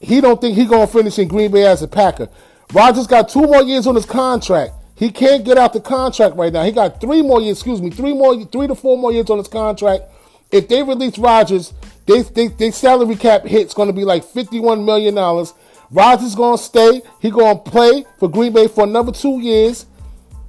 he 0.00 0.20
don't 0.20 0.40
think 0.40 0.56
he's 0.56 0.68
going 0.68 0.86
to 0.86 0.92
finish 0.92 1.18
in 1.18 1.28
Green 1.28 1.52
Bay 1.52 1.64
as 1.64 1.82
a 1.82 1.88
Packer. 1.88 2.28
Rodgers 2.72 3.06
got 3.06 3.28
two 3.28 3.42
more 3.42 3.62
years 3.62 3.86
on 3.86 3.94
his 3.94 4.06
contract. 4.06 4.72
He 4.96 5.10
can't 5.10 5.44
get 5.44 5.58
out 5.58 5.74
the 5.74 5.80
contract 5.80 6.36
right 6.36 6.52
now. 6.52 6.64
He 6.64 6.72
got 6.72 7.00
three 7.02 7.20
more 7.20 7.40
years, 7.40 7.58
excuse 7.58 7.82
me, 7.82 7.90
three 7.90 8.14
more, 8.14 8.42
three 8.46 8.66
to 8.66 8.74
four 8.74 8.96
more 8.96 9.12
years 9.12 9.28
on 9.28 9.36
his 9.36 9.46
contract. 9.46 10.04
If 10.50 10.68
they 10.68 10.82
release 10.82 11.18
Rodgers, 11.18 11.74
they, 12.06 12.22
they, 12.22 12.48
their 12.48 12.72
salary 12.72 13.16
cap 13.16 13.44
hit's 13.44 13.74
going 13.74 13.88
to 13.88 13.92
be 13.92 14.04
like 14.04 14.24
$51 14.24 14.84
million. 14.84 15.14
Rodgers 15.90 16.34
going 16.34 16.56
to 16.56 16.62
stay. 16.62 17.02
He 17.20 17.30
going 17.30 17.62
to 17.62 17.70
play 17.70 18.06
for 18.18 18.28
Green 18.28 18.54
Bay 18.54 18.68
for 18.68 18.84
another 18.84 19.12
two 19.12 19.38
years. 19.40 19.84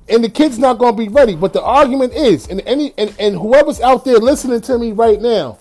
And 0.08 0.24
the 0.24 0.30
kid's 0.30 0.58
not 0.58 0.78
going 0.78 0.96
to 0.96 0.98
be 0.98 1.10
ready. 1.10 1.36
But 1.36 1.52
the 1.52 1.62
argument 1.62 2.14
is, 2.14 2.48
and, 2.48 2.62
any, 2.62 2.94
and, 2.98 3.14
and 3.20 3.36
whoever's 3.36 3.82
out 3.82 4.06
there 4.06 4.18
listening 4.18 4.62
to 4.62 4.78
me 4.78 4.94
right 4.94 5.20
now, 5.20 5.60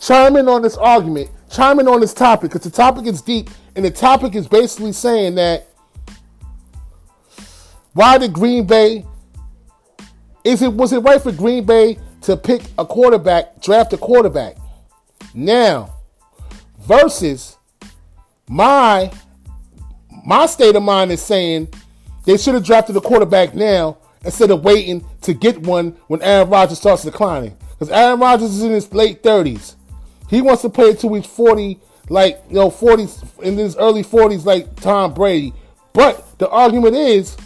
chime 0.00 0.36
in 0.36 0.48
on 0.48 0.62
this 0.62 0.76
argument, 0.76 1.30
chime 1.50 1.78
in 1.78 1.86
on 1.86 2.00
this 2.00 2.12
topic, 2.12 2.50
because 2.50 2.68
the 2.68 2.76
topic 2.76 3.06
is 3.06 3.22
deep. 3.22 3.50
And 3.76 3.84
the 3.84 3.92
topic 3.92 4.34
is 4.34 4.48
basically 4.48 4.92
saying 4.92 5.36
that 5.36 5.68
why 7.94 8.18
did 8.18 8.32
Green 8.32 8.66
Bay? 8.66 9.04
Is 10.44 10.60
it 10.60 10.72
was 10.72 10.92
it 10.92 10.98
right 10.98 11.22
for 11.22 11.32
Green 11.32 11.64
Bay 11.64 11.98
to 12.22 12.36
pick 12.36 12.62
a 12.78 12.84
quarterback, 12.84 13.62
draft 13.62 13.92
a 13.92 13.96
quarterback 13.96 14.56
now 15.32 15.94
versus 16.80 17.56
my 18.48 19.10
my 20.24 20.46
state 20.46 20.76
of 20.76 20.82
mind 20.82 21.12
is 21.12 21.22
saying 21.22 21.68
they 22.24 22.36
should 22.36 22.54
have 22.54 22.64
drafted 22.64 22.96
a 22.96 23.00
quarterback 23.00 23.54
now 23.54 23.98
instead 24.24 24.50
of 24.50 24.64
waiting 24.64 25.04
to 25.22 25.34
get 25.34 25.58
one 25.58 25.96
when 26.08 26.22
Aaron 26.22 26.48
Rodgers 26.48 26.78
starts 26.78 27.04
declining. 27.04 27.56
Because 27.70 27.90
Aaron 27.90 28.18
Rodgers 28.18 28.50
is 28.50 28.62
in 28.62 28.72
his 28.72 28.92
late 28.94 29.22
30s. 29.22 29.74
He 30.30 30.40
wants 30.40 30.62
to 30.62 30.70
play 30.70 30.90
until 30.90 31.12
he's 31.14 31.26
40, 31.26 31.78
like, 32.08 32.42
you 32.48 32.54
know, 32.54 32.70
40s, 32.70 33.42
in 33.42 33.58
his 33.58 33.76
early 33.76 34.02
40s, 34.02 34.46
like 34.46 34.74
Tom 34.76 35.12
Brady. 35.12 35.52
But 35.92 36.38
the 36.38 36.48
argument 36.48 36.96
is 36.96 37.36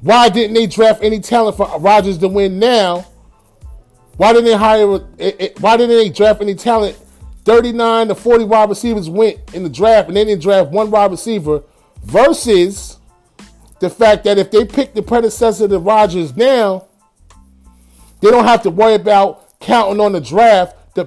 why 0.00 0.28
didn't 0.28 0.54
they 0.54 0.66
draft 0.66 1.02
any 1.02 1.20
talent 1.20 1.56
for 1.56 1.68
Rodgers 1.78 2.18
to 2.18 2.28
win 2.28 2.58
now? 2.58 3.06
Why 4.16 4.32
didn't 4.32 4.46
they 4.46 4.56
hire? 4.56 5.00
Eh, 5.18 5.32
eh, 5.38 5.48
why 5.60 5.76
didn't 5.76 5.96
they 5.96 6.08
draft 6.08 6.40
any 6.40 6.54
talent? 6.54 6.96
39 7.44 8.08
to 8.08 8.14
40 8.14 8.44
wide 8.44 8.68
receivers 8.68 9.08
went 9.08 9.38
in 9.54 9.62
the 9.62 9.68
draft, 9.68 10.08
and 10.08 10.16
they 10.16 10.24
didn't 10.24 10.42
draft 10.42 10.70
one 10.70 10.90
wide 10.90 11.10
receiver. 11.10 11.62
Versus 12.02 12.98
the 13.80 13.90
fact 13.90 14.24
that 14.24 14.38
if 14.38 14.50
they 14.50 14.64
pick 14.64 14.94
the 14.94 15.02
predecessor 15.02 15.68
to 15.68 15.78
Rodgers 15.78 16.36
now, 16.36 16.86
they 18.20 18.30
don't 18.30 18.44
have 18.44 18.62
to 18.62 18.70
worry 18.70 18.94
about 18.94 19.58
counting 19.60 20.00
on 20.00 20.12
the 20.12 20.20
draft, 20.20 20.94
the 20.94 21.06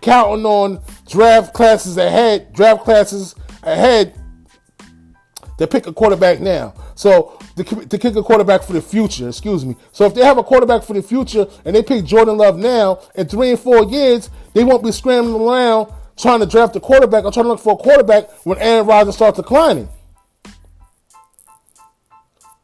counting 0.00 0.46
on 0.46 0.82
draft 1.08 1.52
classes 1.54 1.96
ahead, 1.96 2.52
draft 2.52 2.84
classes 2.84 3.34
ahead. 3.62 4.14
to 5.58 5.66
pick 5.66 5.86
a 5.86 5.92
quarterback 5.92 6.40
now. 6.40 6.74
So 6.96 7.38
to, 7.56 7.64
to 7.64 7.98
kick 7.98 8.16
a 8.16 8.22
quarterback 8.22 8.62
for 8.62 8.72
the 8.72 8.80
future, 8.80 9.28
excuse 9.28 9.64
me. 9.64 9.76
So 9.92 10.06
if 10.06 10.14
they 10.14 10.24
have 10.24 10.38
a 10.38 10.42
quarterback 10.42 10.82
for 10.82 10.94
the 10.94 11.02
future 11.02 11.46
and 11.64 11.76
they 11.76 11.82
pick 11.82 12.04
Jordan 12.04 12.38
Love 12.38 12.58
now, 12.58 13.00
in 13.14 13.28
three 13.28 13.50
and 13.50 13.60
four 13.60 13.84
years, 13.84 14.30
they 14.54 14.64
won't 14.64 14.82
be 14.82 14.90
scrambling 14.90 15.46
around 15.46 15.92
trying 16.16 16.40
to 16.40 16.46
draft 16.46 16.74
a 16.74 16.80
quarterback 16.80 17.24
or 17.24 17.30
trying 17.30 17.44
to 17.44 17.50
look 17.50 17.60
for 17.60 17.74
a 17.74 17.76
quarterback 17.76 18.30
when 18.44 18.58
Aaron 18.58 18.86
Rodgers 18.86 19.14
starts 19.14 19.36
declining. 19.36 19.88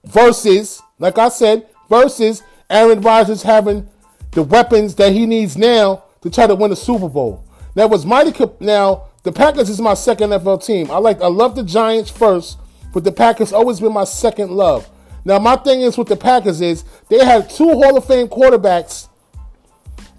Versus, 0.05 0.83
like 0.99 1.19
I 1.19 1.29
said, 1.29 1.69
versus 1.91 2.43
Aaron 2.71 3.03
Rodgers 3.03 3.43
having 3.43 3.89
the 4.33 4.43
weapons 4.43 4.95
that 4.95 5.12
he 5.12 5.27
needs 5.27 5.59
now 5.59 6.05
to 6.23 6.31
try 6.31 6.47
to 6.47 6.55
win 6.55 6.73
a 6.73 6.77
Super 6.77 7.09
Bowl. 7.09 7.45
Now, 7.75 7.87
was 7.87 8.05
mighty. 8.07 8.33
Now, 8.61 9.05
the 9.23 9.33
Packers 9.33 9.69
is 9.69 9.81
my 9.81 9.95
second 9.95 10.31
NFL 10.31 10.65
team. 10.65 10.91
I 10.91 10.99
like. 10.99 11.21
I 11.21 11.29
love 11.29 11.55
the 11.55 11.62
Giants 11.62 12.11
first, 12.11 12.59
but 12.92 13.04
the 13.04 13.12
Packers 13.12 13.52
always 13.52 13.80
been 13.80 13.92
my 13.92 14.04
second 14.04 14.50
love. 14.50 14.88
Now, 15.25 15.38
my 15.38 15.56
thing 15.56 15.82
is 15.82 15.96
with 15.96 16.08
the 16.08 16.16
Packers 16.16 16.61
is 16.61 16.84
they 17.08 17.25
had 17.25 17.49
two 17.49 17.68
Hall 17.68 17.96
of 17.96 18.04
Fame 18.04 18.28
quarterbacks 18.28 19.08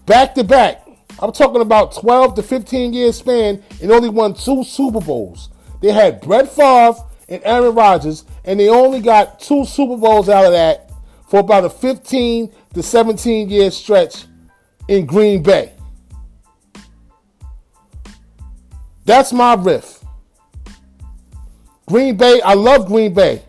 back 0.06 0.34
to 0.36 0.44
back. 0.44 0.88
I'm 1.20 1.32
talking 1.32 1.62
about 1.62 1.94
12 1.94 2.36
to 2.36 2.44
15 2.44 2.94
year 2.94 3.12
span 3.14 3.64
and 3.82 3.92
only 3.92 4.10
won 4.10 4.34
two 4.34 4.64
Super 4.64 5.02
Bowls. 5.02 5.50
They 5.82 5.92
had 5.92 6.22
Brett 6.22 6.50
Favre 6.50 6.96
and 7.30 7.42
Aaron 7.44 7.76
Rodgers, 7.76 8.26
and 8.46 8.60
they 8.60 8.70
only 8.70 9.02
got 9.02 9.40
two 9.40 9.66
Super 9.66 9.98
Bowls 9.98 10.30
out 10.30 10.46
of 10.46 10.52
that 10.54 10.92
for 11.28 11.40
about 11.40 11.66
a 11.66 11.70
15 11.70 12.52
to 12.74 12.84
17 12.84 13.50
year 13.50 13.72
stretch 13.72 14.26
in 14.88 15.06
Green 15.06 15.44
Bay. 15.44 15.74
That's 19.06 19.34
my 19.34 19.56
riff. 19.56 20.03
Green 21.86 22.16
Bay, 22.16 22.42
I 22.42 22.54
love 22.54 22.88
Green 22.88 23.14
Bay. 23.14 23.44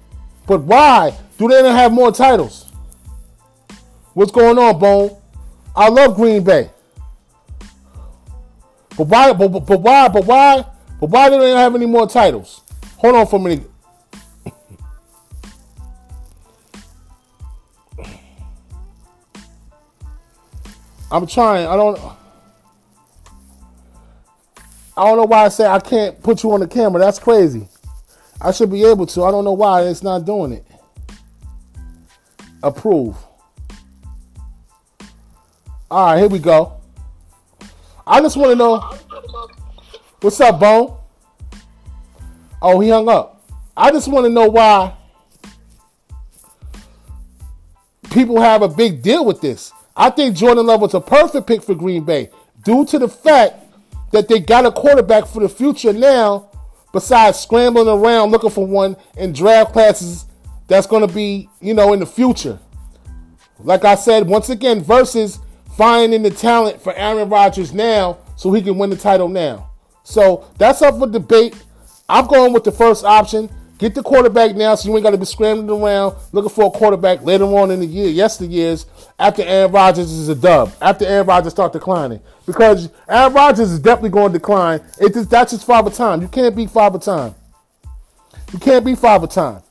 But 0.46 0.62
why 0.62 1.16
do 1.38 1.48
they 1.48 1.62
not 1.62 1.74
have 1.74 1.92
more 1.92 2.12
titles? 2.12 2.70
What's 4.14 4.32
going 4.32 4.58
on, 4.58 4.78
Bone? 4.78 5.16
I 5.74 5.88
love 5.88 6.16
Green 6.16 6.44
Bay. 6.44 6.70
But 8.96 9.08
why 9.08 9.32
but, 9.32 9.48
but, 9.48 9.60
but 9.60 9.80
why 9.80 10.08
but 10.08 10.24
why 10.24 10.64
but 11.00 11.10
why 11.10 11.28
do 11.28 11.38
they 11.40 11.52
not 11.52 11.60
have 11.60 11.74
any 11.74 11.86
more 11.86 12.08
titles? 12.08 12.62
Hold 12.98 13.16
on 13.16 13.26
for 13.26 13.36
a 13.36 13.40
minute. 13.40 13.70
I'm 21.10 21.26
trying. 21.26 21.66
I 21.66 21.76
don't 21.76 21.98
I 24.96 25.04
don't 25.04 25.16
know 25.16 25.24
why 25.24 25.44
I 25.44 25.48
say 25.48 25.66
I 25.66 25.80
can't 25.80 26.22
put 26.22 26.42
you 26.42 26.52
on 26.52 26.60
the 26.60 26.68
camera. 26.68 27.00
That's 27.00 27.18
crazy. 27.18 27.68
I 28.44 28.52
should 28.52 28.70
be 28.70 28.84
able 28.84 29.06
to. 29.06 29.24
I 29.24 29.30
don't 29.30 29.44
know 29.44 29.54
why 29.54 29.84
it's 29.84 30.02
not 30.02 30.26
doing 30.26 30.52
it. 30.52 30.66
Approve. 32.62 33.16
All 35.90 36.06
right, 36.06 36.18
here 36.18 36.28
we 36.28 36.38
go. 36.38 36.74
I 38.06 38.20
just 38.20 38.36
want 38.36 38.50
to 38.50 38.56
know 38.56 38.80
what's 40.20 40.38
up, 40.42 40.60
Bone. 40.60 40.94
Oh, 42.60 42.80
he 42.80 42.90
hung 42.90 43.08
up. 43.08 43.42
I 43.74 43.90
just 43.90 44.08
want 44.08 44.26
to 44.26 44.30
know 44.30 44.50
why 44.50 44.94
people 48.10 48.38
have 48.42 48.60
a 48.60 48.68
big 48.68 49.00
deal 49.00 49.24
with 49.24 49.40
this. 49.40 49.72
I 49.96 50.10
think 50.10 50.36
Jordan 50.36 50.66
Love 50.66 50.82
was 50.82 50.92
a 50.92 51.00
perfect 51.00 51.46
pick 51.46 51.62
for 51.62 51.74
Green 51.74 52.04
Bay 52.04 52.28
due 52.62 52.84
to 52.86 52.98
the 52.98 53.08
fact 53.08 53.54
that 54.12 54.28
they 54.28 54.38
got 54.38 54.66
a 54.66 54.70
quarterback 54.70 55.26
for 55.26 55.40
the 55.40 55.48
future 55.48 55.94
now 55.94 56.50
besides 56.94 57.38
scrambling 57.38 57.88
around 57.88 58.30
looking 58.30 58.48
for 58.48 58.66
one 58.66 58.96
in 59.18 59.34
draft 59.34 59.74
classes 59.74 60.24
that's 60.68 60.86
going 60.86 61.06
to 61.06 61.12
be, 61.12 61.50
you 61.60 61.74
know, 61.74 61.92
in 61.92 62.00
the 62.00 62.06
future. 62.06 62.58
Like 63.58 63.84
I 63.84 63.96
said, 63.96 64.26
once 64.26 64.48
again, 64.48 64.82
versus 64.82 65.40
finding 65.76 66.22
the 66.22 66.30
talent 66.30 66.80
for 66.80 66.94
Aaron 66.94 67.28
Rodgers 67.28 67.74
now 67.74 68.18
so 68.36 68.52
he 68.52 68.62
can 68.62 68.78
win 68.78 68.90
the 68.90 68.96
title 68.96 69.28
now. 69.28 69.70
So 70.04 70.50
that's 70.56 70.80
up 70.80 70.98
for 70.98 71.06
debate. 71.08 71.62
I'm 72.08 72.26
going 72.26 72.52
with 72.52 72.64
the 72.64 72.72
first 72.72 73.04
option. 73.04 73.50
Get 73.78 73.94
the 73.94 74.02
quarterback 74.02 74.54
now 74.54 74.76
so 74.76 74.88
you 74.88 74.94
ain't 74.94 75.02
got 75.02 75.10
to 75.10 75.18
be 75.18 75.24
scrambling 75.24 75.82
around 75.82 76.16
looking 76.32 76.50
for 76.50 76.66
a 76.66 76.70
quarterback 76.70 77.22
later 77.22 77.44
on 77.44 77.72
in 77.72 77.80
the 77.80 77.86
year, 77.86 78.06
yesteryears, 78.06 78.86
after 79.18 79.42
Aaron 79.42 79.73
Rodgers 79.73 80.11
is 80.11 80.28
a 80.28 80.35
dub, 80.35 80.73
after 80.80 81.04
Aaron 81.06 81.26
Rodgers 81.26 81.52
start 81.52 81.73
declining. 81.73 82.21
Because 82.47 82.90
Aaron 83.09 83.33
Rodgers 83.33 83.71
is 83.71 83.78
definitely 83.78 84.11
going 84.11 84.33
to 84.33 84.38
decline. 84.38 84.80
It 85.00 85.14
just, 85.14 85.30
that's 85.30 85.52
just 85.52 85.66
father 85.66 85.90
time. 85.90 86.21
You 86.21 86.28
can't 86.28 86.54
beat 86.54 86.71
father 86.71 86.99
time. 86.99 87.35
You 88.52 88.59
can't 88.59 88.85
beat 88.85 88.99
father 88.99 89.26
time. 89.26 89.62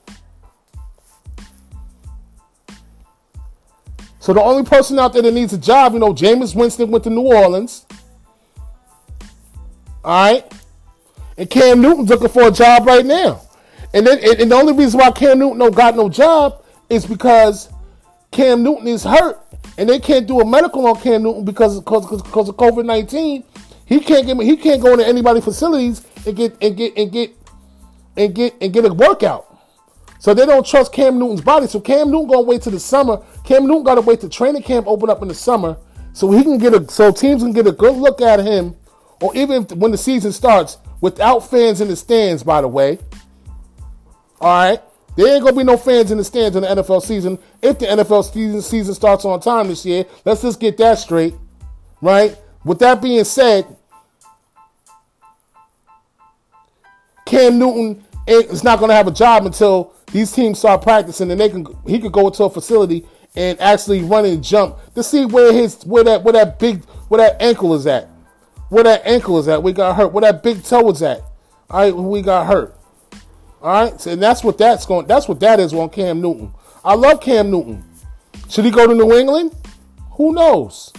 So 4.19 4.33
the 4.33 4.41
only 4.41 4.63
person 4.63 4.97
out 4.99 5.11
there 5.11 5.21
that 5.21 5.33
needs 5.33 5.51
a 5.51 5.57
job, 5.57 5.91
you 5.93 5.99
know, 5.99 6.13
Jameis 6.13 6.55
Winston 6.55 6.89
went 6.89 7.03
to 7.03 7.09
New 7.09 7.23
Orleans. 7.23 7.85
All 10.03 10.31
right. 10.31 10.53
And 11.37 11.49
Cam 11.49 11.81
Newton's 11.81 12.09
looking 12.09 12.29
for 12.29 12.47
a 12.47 12.51
job 12.51 12.85
right 12.87 13.05
now. 13.05 13.41
And 13.93 14.07
then 14.07 14.19
and 14.39 14.49
the 14.49 14.55
only 14.55 14.71
reason 14.71 14.99
why 14.99 15.11
Cam 15.11 15.39
Newton 15.39 15.59
don't 15.59 15.75
got 15.75 15.97
no 15.97 16.07
job 16.07 16.63
is 16.89 17.05
because 17.05 17.69
Cam 18.33 18.63
Newton 18.63 18.87
is 18.87 19.03
hurt 19.03 19.39
and 19.77 19.87
they 19.87 19.99
can't 19.99 20.27
do 20.27 20.39
a 20.41 20.45
medical 20.45 20.85
on 20.87 20.99
Cam 20.99 21.23
Newton 21.23 21.45
because 21.45 21.79
because 21.79 22.21
because 22.21 22.49
of 22.49 22.57
COVID 22.57 22.85
nineteen. 22.85 23.43
He 23.85 23.99
can't 23.99 24.25
get 24.25 24.39
he 24.41 24.57
can't 24.57 24.81
go 24.81 24.93
into 24.93 25.07
anybody's 25.07 25.43
facilities 25.43 26.05
and 26.25 26.35
get 26.35 26.57
and 26.61 26.75
get 26.75 26.97
and 26.97 27.11
get 27.11 27.31
and 28.17 28.33
get 28.33 28.55
and 28.61 28.73
get 28.73 28.85
a 28.85 28.93
workout. 28.93 29.45
So 30.19 30.33
they 30.33 30.45
don't 30.45 30.65
trust 30.65 30.93
Cam 30.93 31.19
Newton's 31.19 31.41
body. 31.41 31.67
So 31.67 31.79
Cam 31.79 32.09
Newton 32.09 32.27
gonna 32.27 32.41
wait 32.41 32.61
till 32.61 32.71
the 32.71 32.79
summer. 32.79 33.21
Cam 33.43 33.67
Newton 33.67 33.83
gotta 33.83 34.01
wait 34.01 34.21
till 34.21 34.29
training 34.29 34.63
camp 34.63 34.87
open 34.87 35.09
up 35.09 35.21
in 35.21 35.27
the 35.27 35.33
summer 35.33 35.77
so 36.13 36.31
he 36.31 36.43
can 36.43 36.57
get 36.57 36.73
a 36.73 36.89
so 36.89 37.11
teams 37.11 37.43
can 37.43 37.51
get 37.51 37.67
a 37.67 37.71
good 37.71 37.97
look 37.97 38.21
at 38.21 38.39
him, 38.39 38.75
or 39.21 39.35
even 39.35 39.63
when 39.75 39.91
the 39.91 39.97
season 39.97 40.31
starts 40.31 40.77
without 41.01 41.41
fans 41.41 41.81
in 41.81 41.87
the 41.87 41.95
stands. 41.95 42.41
By 42.41 42.61
the 42.61 42.67
way, 42.67 42.99
all 44.39 44.47
right, 44.47 44.81
there 45.15 45.33
ain't 45.33 45.43
gonna 45.43 45.55
be 45.55 45.63
no 45.63 45.77
fans 45.77 46.11
in 46.11 46.17
the 46.17 46.23
stands 46.23 46.55
in 46.55 46.63
the 46.63 46.69
NFL 46.69 47.01
season 47.03 47.37
if 47.61 47.79
the 47.79 47.85
NFL 47.85 48.31
season 48.31 48.61
season 48.61 48.93
starts 48.93 49.25
on 49.25 49.39
time 49.39 49.67
this 49.67 49.85
year. 49.85 50.05
Let's 50.25 50.41
just 50.41 50.59
get 50.59 50.77
that 50.77 50.97
straight, 50.97 51.35
right? 52.01 52.37
With 52.65 52.79
that 52.79 53.01
being 53.01 53.23
said, 53.23 53.67
Cam 57.25 57.59
Newton 57.59 58.03
is 58.27 58.63
not 58.63 58.79
gonna 58.79 58.93
have 58.93 59.07
a 59.07 59.11
job 59.11 59.45
until 59.45 59.93
these 60.11 60.31
teams 60.31 60.59
start 60.59 60.81
practicing, 60.81 61.29
and 61.31 61.39
they 61.39 61.49
can 61.49 61.65
he 61.85 61.99
could 61.99 62.11
go 62.11 62.27
into 62.27 62.43
a 62.43 62.49
facility 62.49 63.05
and 63.35 63.59
actually 63.59 64.03
run 64.03 64.25
and 64.25 64.43
jump 64.43 64.77
to 64.95 65.03
see 65.03 65.25
where 65.25 65.53
his 65.53 65.83
where 65.85 66.03
that 66.03 66.23
where 66.23 66.33
that 66.33 66.59
big 66.59 66.83
where 67.09 67.19
that 67.19 67.41
ankle 67.41 67.73
is 67.73 67.85
at, 67.85 68.09
where 68.69 68.83
that 68.83 69.05
ankle 69.05 69.37
is 69.39 69.47
at. 69.47 69.61
We 69.61 69.73
got 69.73 69.95
hurt. 69.95 70.11
Where 70.11 70.21
that 70.21 70.41
big 70.43 70.63
toe 70.63 70.89
is 70.89 71.01
at. 71.01 71.21
All 71.69 71.81
right, 71.81 71.95
we 71.95 72.21
got 72.21 72.47
hurt. 72.47 72.75
All 73.63 73.71
right, 73.71 73.99
so, 73.99 74.11
and 74.11 74.21
that's 74.21 74.43
what 74.43 74.57
that's 74.57 74.85
going. 74.85 75.07
That's 75.07 75.29
what 75.29 75.39
that 75.39 75.61
is 75.61 75.73
on 75.73 75.89
Cam 75.89 76.19
Newton. 76.19 76.53
I 76.83 76.95
love 76.95 77.21
Cam 77.21 77.49
Newton. 77.49 77.81
Should 78.49 78.65
he 78.65 78.71
go 78.71 78.85
to 78.85 78.93
New 78.93 79.13
England? 79.13 79.55
Who 80.11 80.33
knows? 80.33 80.91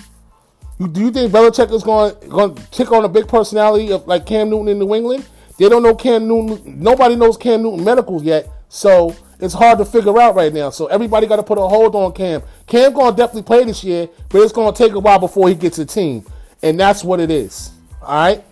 Do 0.78 1.00
you 1.00 1.10
think 1.10 1.30
Belichick 1.30 1.70
is 1.72 1.82
going 1.82 2.14
going 2.30 2.54
to 2.54 2.70
take 2.70 2.90
on 2.90 3.04
a 3.04 3.08
big 3.08 3.28
personality 3.28 3.92
of 3.92 4.06
like 4.06 4.24
Cam 4.24 4.48
Newton 4.48 4.68
in 4.68 4.78
New 4.78 4.94
England? 4.94 5.26
They 5.58 5.68
don't 5.68 5.82
know 5.82 5.94
Cam 5.94 6.26
Newton. 6.26 6.80
Nobody 6.80 7.16
knows 7.16 7.36
Cam 7.36 7.62
Newton 7.62 7.84
medicals 7.84 8.22
yet, 8.22 8.48
so 8.70 9.14
it's 9.40 9.52
hard 9.52 9.76
to 9.76 9.84
figure 9.84 10.18
out 10.18 10.34
right 10.34 10.52
now. 10.52 10.70
So 10.70 10.86
everybody 10.86 11.26
got 11.26 11.36
to 11.36 11.42
put 11.42 11.58
a 11.58 11.60
hold 11.60 11.94
on 11.94 12.12
Cam. 12.14 12.42
Cam 12.66 12.94
going 12.94 13.14
to 13.14 13.16
definitely 13.16 13.42
play 13.42 13.64
this 13.64 13.84
year, 13.84 14.08
but 14.30 14.40
it's 14.40 14.54
going 14.54 14.72
to 14.72 14.78
take 14.78 14.94
a 14.94 14.98
while 14.98 15.18
before 15.18 15.50
he 15.50 15.54
gets 15.54 15.78
a 15.78 15.84
team, 15.84 16.24
and 16.62 16.80
that's 16.80 17.04
what 17.04 17.20
it 17.20 17.30
is. 17.30 17.72
All 18.00 18.14
right. 18.14 18.44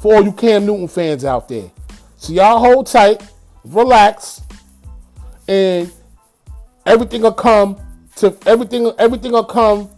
For 0.00 0.14
all 0.14 0.24
you 0.24 0.32
Cam 0.32 0.64
Newton 0.64 0.88
fans 0.88 1.26
out 1.26 1.46
there, 1.46 1.70
so 2.20 2.34
y'all 2.34 2.58
hold 2.58 2.86
tight, 2.86 3.22
relax, 3.64 4.42
and 5.48 5.90
everything 6.84 7.22
will 7.22 7.32
come 7.32 7.80
to 8.16 8.36
everything. 8.44 8.92
Everything 8.98 9.32
will 9.32 9.42
come 9.42 9.88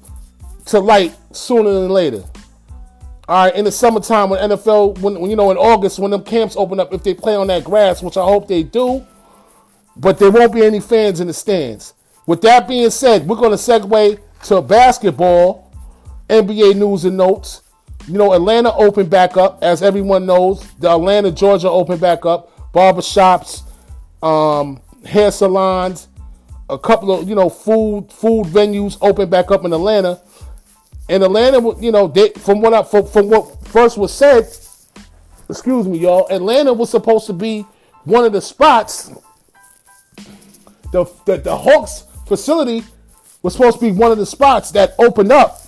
to 0.66 0.78
light 0.78 1.16
sooner 1.32 1.72
than 1.72 1.90
later. 1.90 2.22
All 3.26 3.46
right, 3.46 3.54
in 3.56 3.64
the 3.64 3.72
summertime 3.72 4.30
when 4.30 4.38
NFL, 4.50 5.00
when, 5.00 5.18
when 5.18 5.30
you 5.30 5.36
know 5.36 5.50
in 5.50 5.56
August 5.56 5.98
when 5.98 6.12
them 6.12 6.22
camps 6.22 6.56
open 6.56 6.78
up, 6.78 6.94
if 6.94 7.02
they 7.02 7.12
play 7.12 7.34
on 7.34 7.48
that 7.48 7.64
grass, 7.64 8.04
which 8.04 8.16
I 8.16 8.22
hope 8.22 8.46
they 8.46 8.62
do, 8.62 9.04
but 9.96 10.16
there 10.20 10.30
won't 10.30 10.54
be 10.54 10.64
any 10.64 10.78
fans 10.78 11.18
in 11.18 11.26
the 11.26 11.32
stands. 11.32 11.92
With 12.28 12.40
that 12.42 12.68
being 12.68 12.90
said, 12.90 13.26
we're 13.26 13.34
going 13.34 13.50
to 13.50 13.56
segue 13.56 14.20
to 14.44 14.62
basketball, 14.62 15.72
NBA 16.28 16.76
news 16.76 17.04
and 17.04 17.16
notes. 17.16 17.62
You 18.08 18.14
know, 18.14 18.32
Atlanta 18.32 18.74
opened 18.74 19.10
back 19.10 19.36
up, 19.36 19.62
as 19.62 19.82
everyone 19.82 20.26
knows. 20.26 20.68
The 20.74 20.90
Atlanta, 20.90 21.30
Georgia 21.30 21.70
opened 21.70 22.00
back 22.00 22.26
up. 22.26 22.72
Barbershops, 22.72 23.62
um, 24.22 24.80
hair 25.04 25.30
salons, 25.30 26.08
a 26.68 26.78
couple 26.78 27.12
of 27.12 27.28
you 27.28 27.34
know 27.34 27.48
food 27.48 28.10
food 28.10 28.46
venues 28.46 28.96
opened 29.00 29.30
back 29.30 29.50
up 29.50 29.64
in 29.64 29.72
Atlanta. 29.72 30.20
And 31.08 31.22
Atlanta, 31.22 31.58
you 31.80 31.92
know, 31.92 32.08
they, 32.08 32.30
from 32.30 32.60
what 32.60 32.72
I 32.72 32.82
from, 32.82 33.06
from 33.06 33.28
what 33.28 33.66
first 33.66 33.98
was 33.98 34.12
said, 34.12 34.48
excuse 35.48 35.86
me, 35.86 35.98
y'all. 35.98 36.26
Atlanta 36.30 36.72
was 36.72 36.90
supposed 36.90 37.26
to 37.26 37.32
be 37.32 37.66
one 38.04 38.24
of 38.24 38.32
the 38.32 38.40
spots. 38.40 39.10
The 40.92 41.04
the, 41.26 41.36
the 41.38 41.56
Hawks 41.56 42.04
facility 42.26 42.84
was 43.42 43.52
supposed 43.52 43.78
to 43.78 43.84
be 43.84 43.92
one 43.92 44.10
of 44.10 44.18
the 44.18 44.26
spots 44.26 44.70
that 44.72 44.94
opened 44.98 45.30
up 45.30 45.61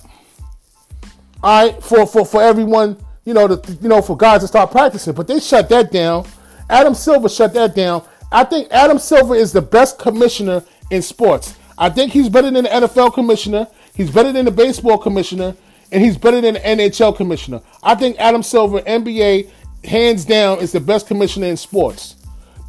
all 1.43 1.65
right, 1.65 1.83
for, 1.83 2.05
for, 2.07 2.25
for 2.25 2.41
everyone, 2.41 2.97
you 3.23 3.33
know, 3.33 3.47
to, 3.47 3.73
you 3.81 3.89
know, 3.89 4.01
for 4.01 4.17
guys 4.17 4.41
to 4.41 4.47
start 4.47 4.71
practicing. 4.71 5.13
But 5.13 5.27
they 5.27 5.39
shut 5.39 5.69
that 5.69 5.91
down. 5.91 6.25
Adam 6.69 6.93
Silver 6.93 7.29
shut 7.29 7.53
that 7.53 7.75
down. 7.75 8.03
I 8.31 8.43
think 8.43 8.67
Adam 8.71 8.99
Silver 8.99 9.35
is 9.35 9.51
the 9.51 9.61
best 9.61 9.99
commissioner 9.99 10.63
in 10.91 11.01
sports. 11.01 11.55
I 11.77 11.89
think 11.89 12.11
he's 12.11 12.29
better 12.29 12.49
than 12.49 12.63
the 12.63 12.69
NFL 12.69 13.13
commissioner. 13.13 13.67
He's 13.93 14.11
better 14.11 14.31
than 14.31 14.45
the 14.45 14.51
baseball 14.51 14.97
commissioner, 14.97 15.55
and 15.91 16.03
he's 16.03 16.17
better 16.17 16.41
than 16.41 16.55
the 16.55 16.59
NHL 16.59 17.15
commissioner. 17.15 17.61
I 17.83 17.95
think 17.95 18.17
Adam 18.19 18.43
Silver, 18.43 18.81
NBA, 18.81 19.49
hands 19.83 20.25
down, 20.25 20.59
is 20.59 20.71
the 20.71 20.79
best 20.79 21.07
commissioner 21.07 21.47
in 21.47 21.57
sports. 21.57 22.15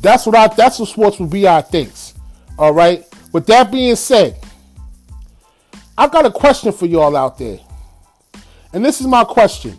That's 0.00 0.26
what 0.26 0.36
I. 0.36 0.48
That's 0.48 0.78
what 0.78 0.88
sports 0.88 1.18
with 1.18 1.30
BI 1.30 1.60
thinks. 1.62 2.14
All 2.58 2.72
right. 2.72 3.04
With 3.32 3.46
that 3.46 3.70
being 3.70 3.96
said, 3.96 4.38
I've 5.98 6.12
got 6.12 6.26
a 6.26 6.30
question 6.30 6.72
for 6.72 6.86
y'all 6.86 7.16
out 7.16 7.38
there. 7.38 7.58
And 8.76 8.84
this 8.84 9.00
is 9.00 9.06
my 9.06 9.24
question. 9.24 9.78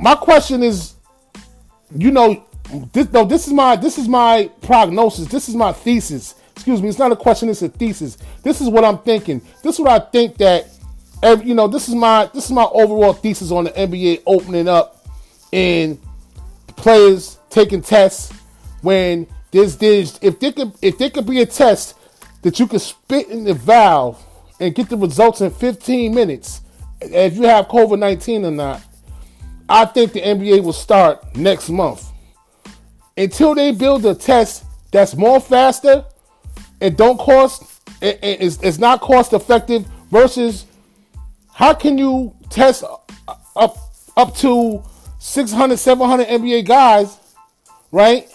My 0.00 0.16
question 0.16 0.64
is, 0.64 0.94
you 1.96 2.10
know, 2.10 2.44
this, 2.92 3.12
no, 3.12 3.24
this 3.24 3.46
is 3.46 3.52
my 3.52 3.76
this 3.76 3.96
is 3.96 4.08
my 4.08 4.50
prognosis. 4.62 5.28
This 5.28 5.48
is 5.48 5.54
my 5.54 5.72
thesis. 5.72 6.34
Excuse 6.56 6.82
me. 6.82 6.88
It's 6.88 6.98
not 6.98 7.12
a 7.12 7.16
question. 7.16 7.48
It's 7.48 7.62
a 7.62 7.68
thesis. 7.68 8.18
This 8.42 8.60
is 8.60 8.68
what 8.68 8.84
I'm 8.84 8.98
thinking. 8.98 9.40
This 9.62 9.76
is 9.76 9.80
what 9.80 10.02
I 10.02 10.04
think 10.04 10.38
that, 10.38 10.66
every, 11.22 11.46
you 11.46 11.54
know, 11.54 11.68
this 11.68 11.88
is 11.88 11.94
my 11.94 12.28
this 12.34 12.46
is 12.46 12.50
my 12.50 12.64
overall 12.64 13.12
thesis 13.12 13.52
on 13.52 13.62
the 13.62 13.70
NBA 13.70 14.24
opening 14.26 14.66
up 14.66 15.06
and 15.52 16.00
players 16.74 17.38
taking 17.48 17.80
tests 17.80 18.36
when 18.82 19.28
there's 19.52 19.76
there's 19.76 20.18
if 20.20 20.40
there 20.40 20.50
could 20.50 20.72
if 20.82 20.98
there 20.98 21.10
could 21.10 21.26
be 21.26 21.42
a 21.42 21.46
test 21.46 21.96
that 22.44 22.60
you 22.60 22.66
can 22.66 22.78
spit 22.78 23.28
in 23.28 23.44
the 23.44 23.54
valve 23.54 24.24
and 24.60 24.74
get 24.74 24.88
the 24.88 24.96
results 24.96 25.40
in 25.40 25.50
15 25.50 26.14
minutes 26.14 26.60
if 27.00 27.36
you 27.36 27.42
have 27.42 27.68
COVID 27.68 27.98
19 27.98 28.44
or 28.44 28.50
not, 28.50 28.82
I 29.68 29.84
think 29.86 30.12
the 30.12 30.20
NBA 30.20 30.62
will 30.62 30.72
start 30.72 31.36
next 31.36 31.68
month. 31.70 32.10
Until 33.16 33.54
they 33.54 33.72
build 33.72 34.04
a 34.06 34.14
test 34.14 34.64
that's 34.90 35.14
more 35.14 35.40
faster 35.40 36.04
and 36.80 36.96
don't 36.96 37.18
cost, 37.18 37.80
it's 38.00 38.78
not 38.78 39.00
cost 39.00 39.32
effective 39.32 39.86
versus 40.10 40.66
how 41.52 41.74
can 41.74 41.96
you 41.98 42.34
test 42.50 42.84
up 43.56 43.78
up 44.16 44.36
to 44.36 44.82
600, 45.18 45.76
700 45.76 46.26
NBA 46.26 46.66
guys, 46.66 47.18
right? 47.90 48.28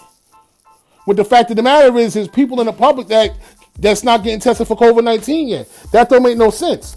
With 1.06 1.16
the 1.16 1.24
fact 1.24 1.50
of 1.50 1.56
the 1.56 1.62
matter 1.62 1.96
is, 1.96 2.16
is 2.16 2.28
people 2.28 2.60
in 2.60 2.66
the 2.66 2.72
public 2.72 3.08
that 3.08 3.32
that's 3.80 4.04
not 4.04 4.22
getting 4.22 4.40
tested 4.40 4.66
for 4.66 4.76
COVID 4.76 5.04
19 5.04 5.48
yet. 5.48 5.68
That 5.92 6.08
don't 6.08 6.22
make 6.22 6.36
no 6.36 6.50
sense. 6.50 6.96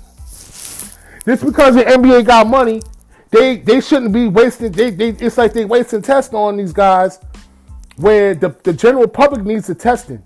Just 1.26 1.46
because 1.46 1.76
the 1.76 1.84
NBA 1.84 2.26
got 2.26 2.48
money, 2.48 2.82
they 3.32 3.58
they 3.58 3.82
shouldn't 3.82 4.14
be 4.14 4.28
wasting. 4.28 4.72
They, 4.72 4.90
they 4.90 5.10
it's 5.10 5.38
like 5.38 5.54
they 5.54 5.66
wasting 5.66 6.02
tests 6.02 6.34
on 6.34 6.58
these 6.58 6.74
guys, 6.74 7.20
where 7.96 8.36
the, 8.36 8.50
the 8.64 8.74
general 8.74 9.08
public 9.08 9.46
needs 9.46 9.68
the 9.68 9.76
testing. 9.76 10.22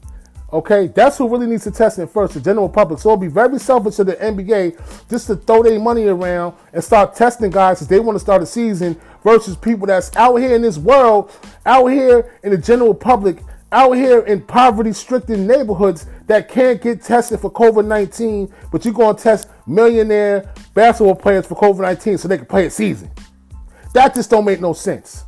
Okay, 0.52 0.88
that's 0.88 1.18
who 1.18 1.28
really 1.28 1.46
needs 1.46 1.66
the 1.66 1.72
testing 1.72 2.08
first, 2.08 2.34
the 2.34 2.40
general 2.40 2.70
public. 2.70 3.00
So 3.00 3.10
it'll 3.10 3.18
be 3.18 3.28
very 3.28 3.60
selfish 3.60 4.00
of 4.00 4.08
the 4.08 4.16
NBA 4.16 5.10
just 5.10 5.28
to 5.28 5.36
throw 5.36 5.62
their 5.62 5.78
money 5.78 6.06
around 6.06 6.56
and 6.72 6.82
start 6.82 7.16
testing 7.16 7.52
guys 7.52 7.78
because 7.78 7.90
they 7.90 8.00
want 8.00 8.16
to 8.16 8.20
start 8.20 8.42
a 8.42 8.46
season 8.46 9.00
versus 9.24 9.58
people 9.58 9.88
that's 9.88 10.16
out 10.16 10.38
here 10.38 10.56
in 10.56 10.62
this 10.62 10.78
world, 10.78 11.32
out 11.66 11.88
here 11.88 12.32
in 12.44 12.52
the 12.52 12.58
general 12.58 12.94
public 12.94 13.40
out 13.72 13.94
here 13.94 14.22
in 14.22 14.42
poverty 14.42 14.94
stricken 14.94 15.46
neighborhoods 15.46 16.08
that 16.28 16.48
can't 16.48 16.82
get 16.82 17.02
tested 17.02 17.40
for 17.40 17.52
COVID 17.52 17.86
19, 17.86 18.54
but 18.72 18.86
you're 18.86 18.94
going 18.94 19.16
to 19.16 19.22
test 19.22 19.50
millionaire 19.66 20.54
basketball 20.74 21.16
players 21.16 21.46
for 21.46 21.56
COVID 21.56 21.82
19 21.82 22.18
so 22.18 22.28
they 22.28 22.38
can 22.38 22.46
play 22.46 22.66
a 22.68 22.72
season. 22.72 23.12
That 23.94 24.14
just 24.14 24.30
don't 24.30 24.46
make 24.46 24.62
no 24.62 24.74
sense. 24.74 25.26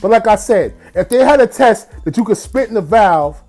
But 0.00 0.10
like 0.10 0.26
I 0.26 0.36
said, 0.36 0.76
if 0.94 1.08
they 1.08 1.24
had 1.24 1.40
a 1.40 1.46
test 1.46 1.88
that 2.04 2.16
you 2.16 2.24
could 2.24 2.36
spit 2.36 2.68
in 2.68 2.74
the 2.74 2.82
valve 2.82 3.42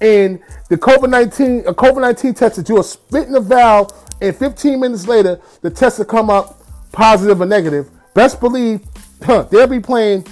and 0.00 0.40
the 0.68 0.76
COVID 0.76 1.10
19, 1.10 1.66
a 1.66 1.74
COVID 1.74 2.00
19 2.00 2.34
test 2.34 2.56
that 2.56 2.68
you 2.68 2.76
would 2.76 2.84
spit 2.84 3.26
in 3.26 3.32
the 3.32 3.40
valve 3.40 3.92
and 4.20 4.36
15 4.36 4.80
minutes 4.80 5.06
later 5.06 5.40
the 5.62 5.70
test 5.70 5.98
will 5.98 6.04
come 6.04 6.28
up 6.28 6.62
positive 6.92 7.40
or 7.40 7.46
negative, 7.46 7.90
best 8.14 8.40
believe 8.40 8.82
huh, 9.22 9.42
they'll 9.50 9.66
be 9.66 9.80
playing 9.80 10.24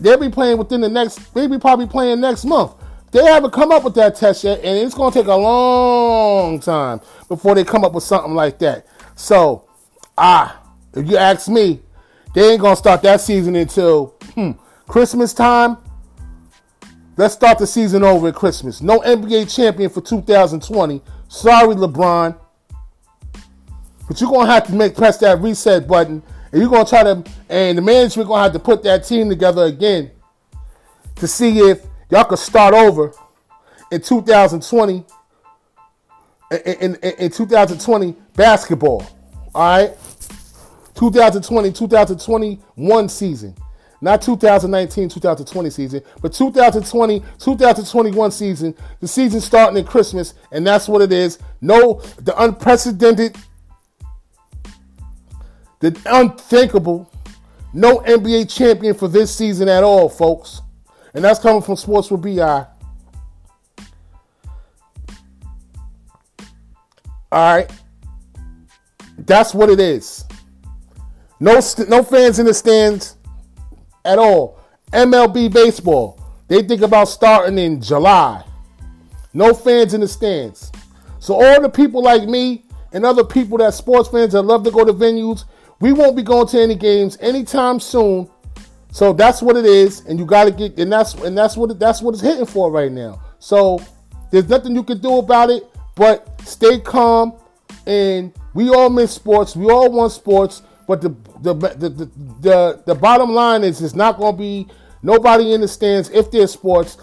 They'll 0.00 0.18
be 0.18 0.28
playing 0.28 0.58
within 0.58 0.80
the 0.80 0.88
next, 0.88 1.32
they'll 1.34 1.48
be 1.48 1.58
probably 1.58 1.86
playing 1.86 2.20
next 2.20 2.44
month. 2.44 2.72
They 3.12 3.24
haven't 3.24 3.52
come 3.52 3.72
up 3.72 3.84
with 3.84 3.94
that 3.94 4.14
test 4.14 4.44
yet, 4.44 4.58
and 4.64 4.78
it's 4.78 4.94
going 4.94 5.12
to 5.12 5.18
take 5.18 5.26
a 5.26 5.34
long 5.34 6.60
time 6.60 7.00
before 7.28 7.54
they 7.54 7.64
come 7.64 7.84
up 7.84 7.92
with 7.92 8.04
something 8.04 8.34
like 8.34 8.58
that. 8.60 8.86
So, 9.16 9.68
ah, 10.16 10.62
if 10.94 11.08
you 11.08 11.16
ask 11.16 11.48
me, 11.48 11.80
they 12.34 12.52
ain't 12.52 12.60
going 12.60 12.74
to 12.74 12.78
start 12.78 13.02
that 13.02 13.20
season 13.20 13.56
until 13.56 14.14
hmm, 14.34 14.52
Christmas 14.86 15.34
time. 15.34 15.76
let's 17.16 17.34
start 17.34 17.58
the 17.58 17.66
season 17.66 18.04
over 18.04 18.28
at 18.28 18.34
Christmas. 18.34 18.80
No 18.80 19.00
NBA 19.00 19.54
champion 19.54 19.90
for 19.90 20.00
2020. 20.00 21.02
Sorry, 21.28 21.74
LeBron. 21.74 22.38
But 24.10 24.20
you're 24.20 24.28
gonna 24.28 24.50
have 24.50 24.66
to 24.66 24.72
make 24.72 24.96
press 24.96 25.18
that 25.18 25.40
reset 25.40 25.86
button, 25.86 26.24
and 26.52 26.60
you're 26.60 26.70
gonna 26.70 26.84
try 26.84 27.02
to, 27.02 27.24
and 27.48 27.78
the 27.78 27.82
management 27.82 28.28
gonna 28.28 28.42
have 28.42 28.52
to 28.52 28.58
put 28.58 28.82
that 28.82 29.04
team 29.04 29.28
together 29.28 29.64
again 29.64 30.10
to 31.16 31.26
see 31.26 31.58
if 31.60 31.84
y'all 32.10 32.24
could 32.24 32.38
start 32.38 32.74
over 32.74 33.12
in 33.90 34.00
2020. 34.00 35.04
In, 36.52 36.96
in, 36.96 36.96
in 36.96 37.30
2020 37.30 38.16
basketball, 38.34 39.06
all 39.54 39.78
right. 39.78 39.96
2020, 40.94 41.72
2021 41.72 43.08
season. 43.08 43.54
Not 44.02 44.22
2019, 44.22 45.08
2020 45.08 45.70
season, 45.70 46.02
but 46.22 46.32
2020, 46.32 47.20
2021 47.38 48.30
season. 48.30 48.74
The 49.00 49.08
season 49.08 49.40
starting 49.40 49.78
at 49.78 49.86
Christmas, 49.86 50.34
and 50.52 50.66
that's 50.66 50.88
what 50.88 51.02
it 51.02 51.12
is. 51.12 51.38
No, 51.60 52.00
the 52.18 52.34
unprecedented, 52.42 53.36
the 55.80 55.98
unthinkable, 56.06 57.10
no 57.72 57.98
NBA 57.98 58.54
champion 58.54 58.94
for 58.94 59.08
this 59.08 59.34
season 59.34 59.68
at 59.68 59.82
all, 59.82 60.08
folks. 60.08 60.62
And 61.14 61.24
that's 61.24 61.40
coming 61.40 61.62
from 61.62 61.76
Sports 61.76 62.10
with 62.10 62.22
BI. 62.22 62.66
All 67.32 67.54
right. 67.54 67.70
That's 69.18 69.54
what 69.54 69.70
it 69.70 69.80
is. 69.80 70.24
No, 71.38 71.60
no 71.88 72.02
fans 72.02 72.38
in 72.38 72.46
the 72.46 72.54
stands 72.54 73.16
at 74.04 74.18
all. 74.18 74.58
MLB 74.92 75.52
baseball, 75.52 76.20
they 76.48 76.62
think 76.62 76.82
about 76.82 77.04
starting 77.04 77.58
in 77.58 77.80
July. 77.80 78.44
No 79.32 79.54
fans 79.54 79.94
in 79.94 80.00
the 80.00 80.08
stands. 80.08 80.72
So 81.20 81.34
all 81.34 81.62
the 81.62 81.68
people 81.68 82.02
like 82.02 82.28
me 82.28 82.64
and 82.92 83.04
other 83.04 83.24
people 83.24 83.58
that 83.58 83.74
sports 83.74 84.08
fans 84.08 84.32
that 84.32 84.42
love 84.42 84.64
to 84.64 84.70
go 84.70 84.84
to 84.84 84.92
venues, 84.92 85.44
we 85.80 85.92
won't 85.92 86.16
be 86.16 86.22
going 86.22 86.46
to 86.48 86.60
any 86.60 86.74
games 86.74 87.16
anytime 87.20 87.80
soon. 87.80 88.28
So 88.92 89.12
that's 89.12 89.40
what 89.40 89.56
it 89.56 89.64
is, 89.64 90.04
and 90.06 90.18
you 90.18 90.26
got 90.26 90.44
to 90.44 90.50
get, 90.50 90.78
and 90.78 90.92
that's 90.92 91.14
and 91.14 91.36
that's 91.36 91.56
what 91.56 91.70
it, 91.70 91.78
that's 91.78 92.02
what 92.02 92.12
it's 92.14 92.22
hitting 92.22 92.46
for 92.46 92.70
right 92.70 92.90
now. 92.90 93.22
So 93.38 93.80
there's 94.30 94.48
nothing 94.48 94.74
you 94.74 94.82
can 94.82 94.98
do 94.98 95.18
about 95.18 95.50
it, 95.50 95.64
but 95.94 96.40
stay 96.42 96.80
calm. 96.80 97.34
And 97.86 98.32
we 98.52 98.68
all 98.68 98.90
miss 98.90 99.12
sports. 99.12 99.56
We 99.56 99.70
all 99.70 99.90
want 99.90 100.12
sports. 100.12 100.62
But 100.86 101.00
the 101.00 101.10
the 101.40 101.54
the 101.54 101.88
the, 101.88 102.10
the, 102.40 102.82
the 102.84 102.94
bottom 102.94 103.30
line 103.32 103.62
is 103.62 103.80
it's 103.80 103.94
not 103.94 104.18
going 104.18 104.34
to 104.34 104.38
be 104.38 104.66
nobody 105.02 105.52
in 105.52 105.60
the 105.60 105.68
stands 105.68 106.10
if 106.10 106.30
there's 106.30 106.52
sports. 106.52 106.98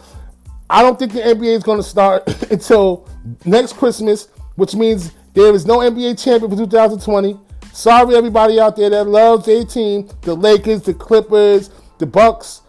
I 0.70 0.82
don't 0.82 1.00
think 1.00 1.14
the 1.14 1.22
NBA 1.22 1.56
is 1.56 1.64
going 1.64 1.80
to 1.80 1.88
start 1.88 2.28
until 2.52 3.08
next 3.46 3.74
Christmas, 3.78 4.28
which 4.56 4.76
means 4.76 5.14
there 5.34 5.54
is 5.54 5.66
no 5.66 5.78
NBA 5.78 6.22
champion 6.22 6.52
for 6.52 6.58
2020. 6.58 7.40
Sorry, 7.78 8.16
everybody 8.16 8.60
out 8.60 8.76
there 8.76 8.90
that 8.90 9.04
loves 9.04 9.48
a 9.48 9.64
team, 9.64 10.10
the 10.24 10.34
Lakers, 10.34 10.82
the 10.82 10.96
Clippers, 10.96 11.70
the 12.00 12.08
Bucks. 12.08 12.62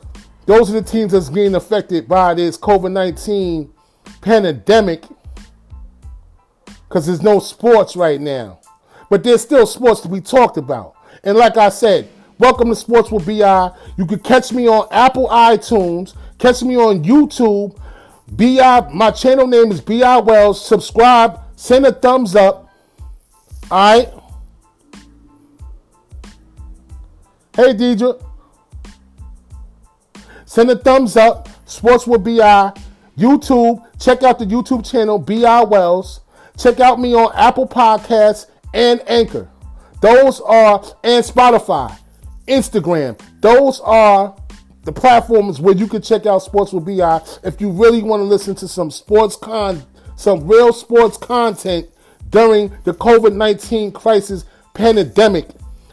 Those 0.45 0.69
are 0.69 0.75
the 0.75 0.83
teams 0.83 1.13
that's 1.13 1.31
being 1.31 1.55
affected 1.55 2.07
by 2.07 2.35
this 2.35 2.59
COVID 2.59 2.93
19 2.93 3.73
pandemic 4.21 5.05
because 6.67 7.07
there's 7.07 7.23
no 7.23 7.41
sports 7.41 7.97
right 7.97 8.21
now. 8.21 8.61
But 9.09 9.25
there's 9.25 9.41
still 9.41 9.67
sports 9.67 10.03
to 10.03 10.11
be 10.11 10.21
talked 10.21 10.59
about. 10.59 10.95
And 11.25 11.39
like 11.39 11.57
I 11.57 11.71
said, 11.71 12.11
welcome 12.39 12.69
to 12.69 12.77
Sports 12.77 13.11
with 13.11 13.25
BI. 13.25 13.71
You 13.97 14.05
can 14.05 14.19
catch 14.19 14.53
me 14.53 14.69
on 14.69 14.89
Apple 14.91 15.29
iTunes, 15.29 16.15
catch 16.37 16.63
me 16.63 16.77
on 16.77 17.03
YouTube. 17.03 17.81
BI, 18.31 18.91
my 18.93 19.11
channel 19.13 19.47
name 19.47 19.73
is 19.73 19.81
BI 19.81 20.19
Wells. 20.19 20.63
Subscribe, 20.63 21.41
send 21.57 21.87
a 21.87 21.93
thumbs 21.93 22.37
up. 22.37 22.69
All 23.71 23.97
right. 23.97 24.18
Hey, 27.59 27.75
Deidre. 27.75 28.23
Send 30.47 30.71
a 30.71 30.79
thumbs 30.79 31.17
up. 31.17 31.49
Sports 31.69 32.07
with 32.07 32.23
BI. 32.23 32.73
YouTube. 33.19 33.85
Check 33.99 34.23
out 34.23 34.39
the 34.39 34.45
YouTube 34.45 34.89
channel, 34.89 35.19
BI 35.19 35.65
Wells. 35.65 36.21
Check 36.57 36.79
out 36.79 37.01
me 37.01 37.17
on 37.17 37.33
Apple 37.35 37.67
Podcasts 37.67 38.47
and 38.73 39.03
Anchor. 39.09 39.49
Those 40.01 40.41
are, 40.43 40.85
and 41.03 41.25
Spotify, 41.25 41.99
Instagram. 42.47 43.21
Those 43.41 43.81
are 43.81 44.37
the 44.85 44.93
platforms 44.93 45.61
where 45.61 45.75
you 45.75 45.89
can 45.89 46.01
check 46.01 46.27
out 46.27 46.45
Sports 46.45 46.73
with 46.73 46.87
BI 46.87 47.21
if 47.43 47.61
you 47.61 47.73
really 47.73 48.05
want 48.05 48.21
to 48.21 48.25
listen 48.25 48.55
to 48.55 48.69
some 48.69 48.93
sports 48.93 49.35
con, 49.35 49.83
some 50.15 50.47
real 50.47 50.73
sports 50.73 51.17
content 51.17 51.89
during 52.31 52.69
the 52.85 52.95
COVID 52.95 53.35
19 53.35 53.91
crisis 53.91 54.45
pandemic. 54.75 55.49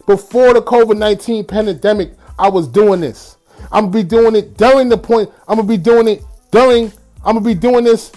Before 0.05 0.53
the 0.53 0.61
COVID 0.61 0.97
19 0.97 1.45
pandemic, 1.45 2.13
I 2.37 2.49
was 2.49 2.67
doing 2.67 3.01
this. 3.01 3.37
I'm 3.71 3.85
gonna 3.85 3.91
be 3.91 4.03
doing 4.03 4.35
it 4.35 4.57
during 4.57 4.89
the 4.89 4.97
point. 4.97 5.29
I'm 5.47 5.57
gonna 5.57 5.67
be 5.67 5.77
doing 5.77 6.07
it 6.07 6.23
during. 6.51 6.91
I'm 7.23 7.35
gonna 7.35 7.41
be 7.41 7.55
doing 7.55 7.83
this. 7.83 8.11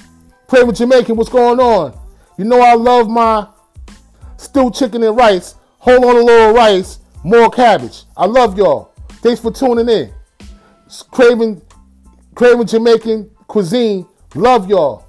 Pray 0.47 0.63
with 0.63 0.77
Jamaican. 0.77 1.17
What's 1.17 1.31
going 1.31 1.61
on? 1.61 1.99
You 2.37 2.45
know 2.45 2.61
I 2.61 2.75
love 2.75 3.09
my 3.09 3.47
stewed 4.37 4.75
chicken 4.75 5.03
and 5.03 5.17
rice. 5.17 5.55
Hold 5.79 6.05
on 6.05 6.17
a 6.17 6.21
little 6.21 6.55
rice, 6.55 6.99
more 7.25 7.51
cabbage. 7.51 8.03
I 8.17 8.27
love 8.27 8.59
y'all. 8.59 8.93
Thanks 9.23 9.41
for 9.41 9.51
tuning 9.51 9.89
in. 9.89 10.13
Craving, 11.11 11.63
craving 12.35 12.67
Jamaican 12.67 13.31
cuisine. 13.47 14.07
Love 14.35 14.69
y'all. 14.69 15.05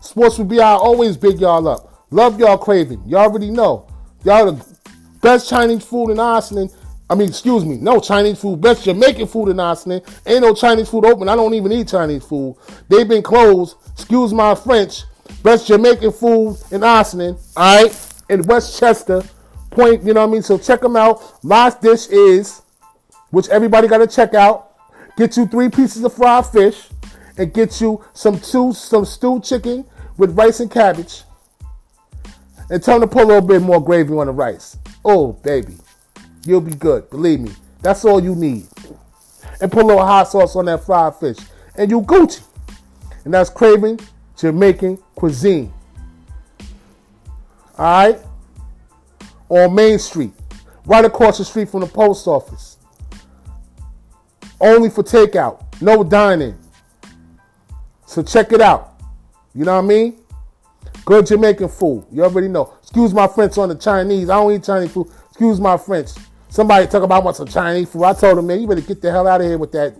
Sports 0.00 0.38
with 0.38 0.48
BI 0.48 0.62
Always 0.62 1.16
big 1.16 1.40
y'all 1.40 1.66
up. 1.68 2.06
Love 2.10 2.40
y'all 2.40 2.58
craving. 2.58 3.02
Y'all 3.06 3.20
already 3.20 3.50
know. 3.50 3.86
Y'all 4.24 4.52
the 4.52 4.64
best 5.20 5.48
Chinese 5.48 5.84
food 5.84 6.10
in 6.10 6.20
Iceland. 6.20 6.72
I 7.08 7.14
mean, 7.16 7.28
excuse 7.28 7.64
me, 7.64 7.76
no 7.76 7.98
Chinese 7.98 8.40
food. 8.40 8.60
Best 8.60 8.84
Jamaican 8.84 9.26
food 9.26 9.48
in 9.48 9.58
Iceland. 9.58 10.02
Ain't 10.24 10.42
no 10.42 10.54
Chinese 10.54 10.88
food 10.88 11.04
open. 11.04 11.28
I 11.28 11.34
don't 11.34 11.54
even 11.54 11.72
eat 11.72 11.88
Chinese 11.88 12.24
food. 12.24 12.56
They've 12.88 13.08
been 13.08 13.22
closed. 13.22 13.76
Excuse 13.92 14.32
my 14.32 14.54
French. 14.54 15.02
Best 15.42 15.66
Jamaican 15.66 16.12
food 16.12 16.56
in 16.70 16.84
Iceland. 16.84 17.38
All 17.56 17.82
right, 17.82 18.12
in 18.28 18.42
Westchester 18.42 19.22
point, 19.70 20.02
you 20.02 20.12
know 20.14 20.20
what 20.20 20.30
I 20.30 20.32
mean? 20.32 20.42
So 20.42 20.58
check 20.58 20.80
them 20.80 20.96
out. 20.96 21.44
Last 21.44 21.80
dish 21.80 22.08
is, 22.08 22.62
which 23.30 23.48
everybody 23.48 23.88
got 23.88 23.98
to 23.98 24.06
check 24.06 24.34
out. 24.34 24.72
Get 25.16 25.36
you 25.36 25.46
three 25.46 25.68
pieces 25.68 26.04
of 26.04 26.14
fried 26.14 26.46
fish 26.46 26.88
and 27.36 27.52
get 27.52 27.80
you 27.80 28.04
some 28.12 28.38
two 28.38 28.72
some 28.72 29.04
stewed 29.04 29.44
chicken 29.44 29.84
with 30.16 30.36
rice 30.36 30.60
and 30.60 30.70
cabbage. 30.70 31.22
And 32.68 32.82
tell 32.82 33.00
them 33.00 33.08
to 33.08 33.12
put 33.12 33.24
a 33.24 33.26
little 33.26 33.46
bit 33.46 33.62
more 33.62 33.82
gravy 33.82 34.14
on 34.14 34.26
the 34.26 34.32
rice. 34.32 34.76
Oh, 35.04 35.32
baby. 35.32 35.74
You'll 36.44 36.60
be 36.60 36.74
good. 36.74 37.08
Believe 37.10 37.40
me. 37.40 37.52
That's 37.82 38.04
all 38.04 38.22
you 38.22 38.34
need. 38.34 38.66
And 39.60 39.70
put 39.70 39.84
a 39.84 39.86
little 39.86 40.04
hot 40.04 40.28
sauce 40.28 40.56
on 40.56 40.66
that 40.66 40.84
fried 40.84 41.16
fish. 41.16 41.38
And 41.76 41.90
you 41.90 42.00
Gucci. 42.02 42.42
And 43.24 43.34
that's 43.34 43.50
craving 43.50 44.00
Jamaican 44.36 44.96
cuisine. 45.14 45.72
All 47.78 48.06
right? 48.06 48.20
on 49.50 49.74
Main 49.74 49.98
Street, 49.98 50.32
right 50.86 51.04
across 51.04 51.38
the 51.38 51.44
street 51.44 51.68
from 51.68 51.80
the 51.80 51.86
post 51.86 52.26
office. 52.26 52.78
Only 54.60 54.88
for 54.88 55.02
takeout, 55.02 55.62
no 55.82 56.04
dining. 56.04 56.56
So 58.06 58.22
check 58.22 58.52
it 58.52 58.60
out. 58.60 59.00
You 59.54 59.64
know 59.64 59.74
what 59.74 59.84
I 59.84 59.88
mean? 59.88 60.19
Good 61.04 61.26
Jamaican 61.26 61.68
food. 61.68 62.06
You 62.12 62.24
already 62.24 62.48
know. 62.48 62.74
Excuse 62.82 63.12
my 63.12 63.26
French 63.26 63.58
on 63.58 63.68
the 63.68 63.74
Chinese. 63.74 64.28
I 64.30 64.36
don't 64.36 64.52
eat 64.52 64.64
Chinese 64.64 64.92
food. 64.92 65.10
Excuse 65.28 65.60
my 65.60 65.76
French. 65.76 66.10
Somebody 66.48 66.86
talk 66.86 67.02
about 67.02 67.24
what's 67.24 67.38
some 67.38 67.46
Chinese 67.46 67.88
food. 67.88 68.04
I 68.04 68.12
told 68.12 68.38
them, 68.38 68.46
man, 68.46 68.60
you 68.60 68.66
better 68.66 68.80
get 68.80 69.00
the 69.00 69.10
hell 69.10 69.26
out 69.26 69.40
of 69.40 69.46
here 69.46 69.58
with 69.58 69.72
that. 69.72 69.94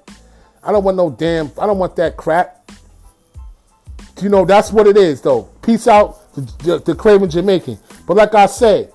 I 0.63 0.73
don't 0.73 0.85
want 0.85 0.97
no 0.97 1.11
damn. 1.11 1.51
I 1.59 1.67
don't 1.67 1.79
want 1.79 1.97
that 1.97 2.17
crap. 2.17 2.71
You 4.21 4.29
know 4.29 4.45
that's 4.45 4.71
what 4.71 4.87
it 4.87 4.97
is, 4.99 5.23
though. 5.23 5.45
Peace 5.63 5.89
out 5.89 6.19
to, 6.35 6.81
to 6.81 6.95
Craving 6.95 7.31
Jamaican. 7.31 7.79
But 8.07 8.17
like 8.17 8.35
I 8.35 8.47
said, 8.47 8.93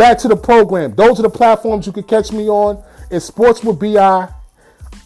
Back 0.00 0.16
to 0.20 0.28
the 0.28 0.36
program. 0.36 0.94
Those 0.94 1.20
are 1.20 1.24
the 1.24 1.28
platforms 1.28 1.86
you 1.86 1.92
can 1.92 2.04
catch 2.04 2.32
me 2.32 2.48
on. 2.48 2.82
It's 3.10 3.26
Sports 3.26 3.62
with 3.62 3.78
BI. 3.78 3.86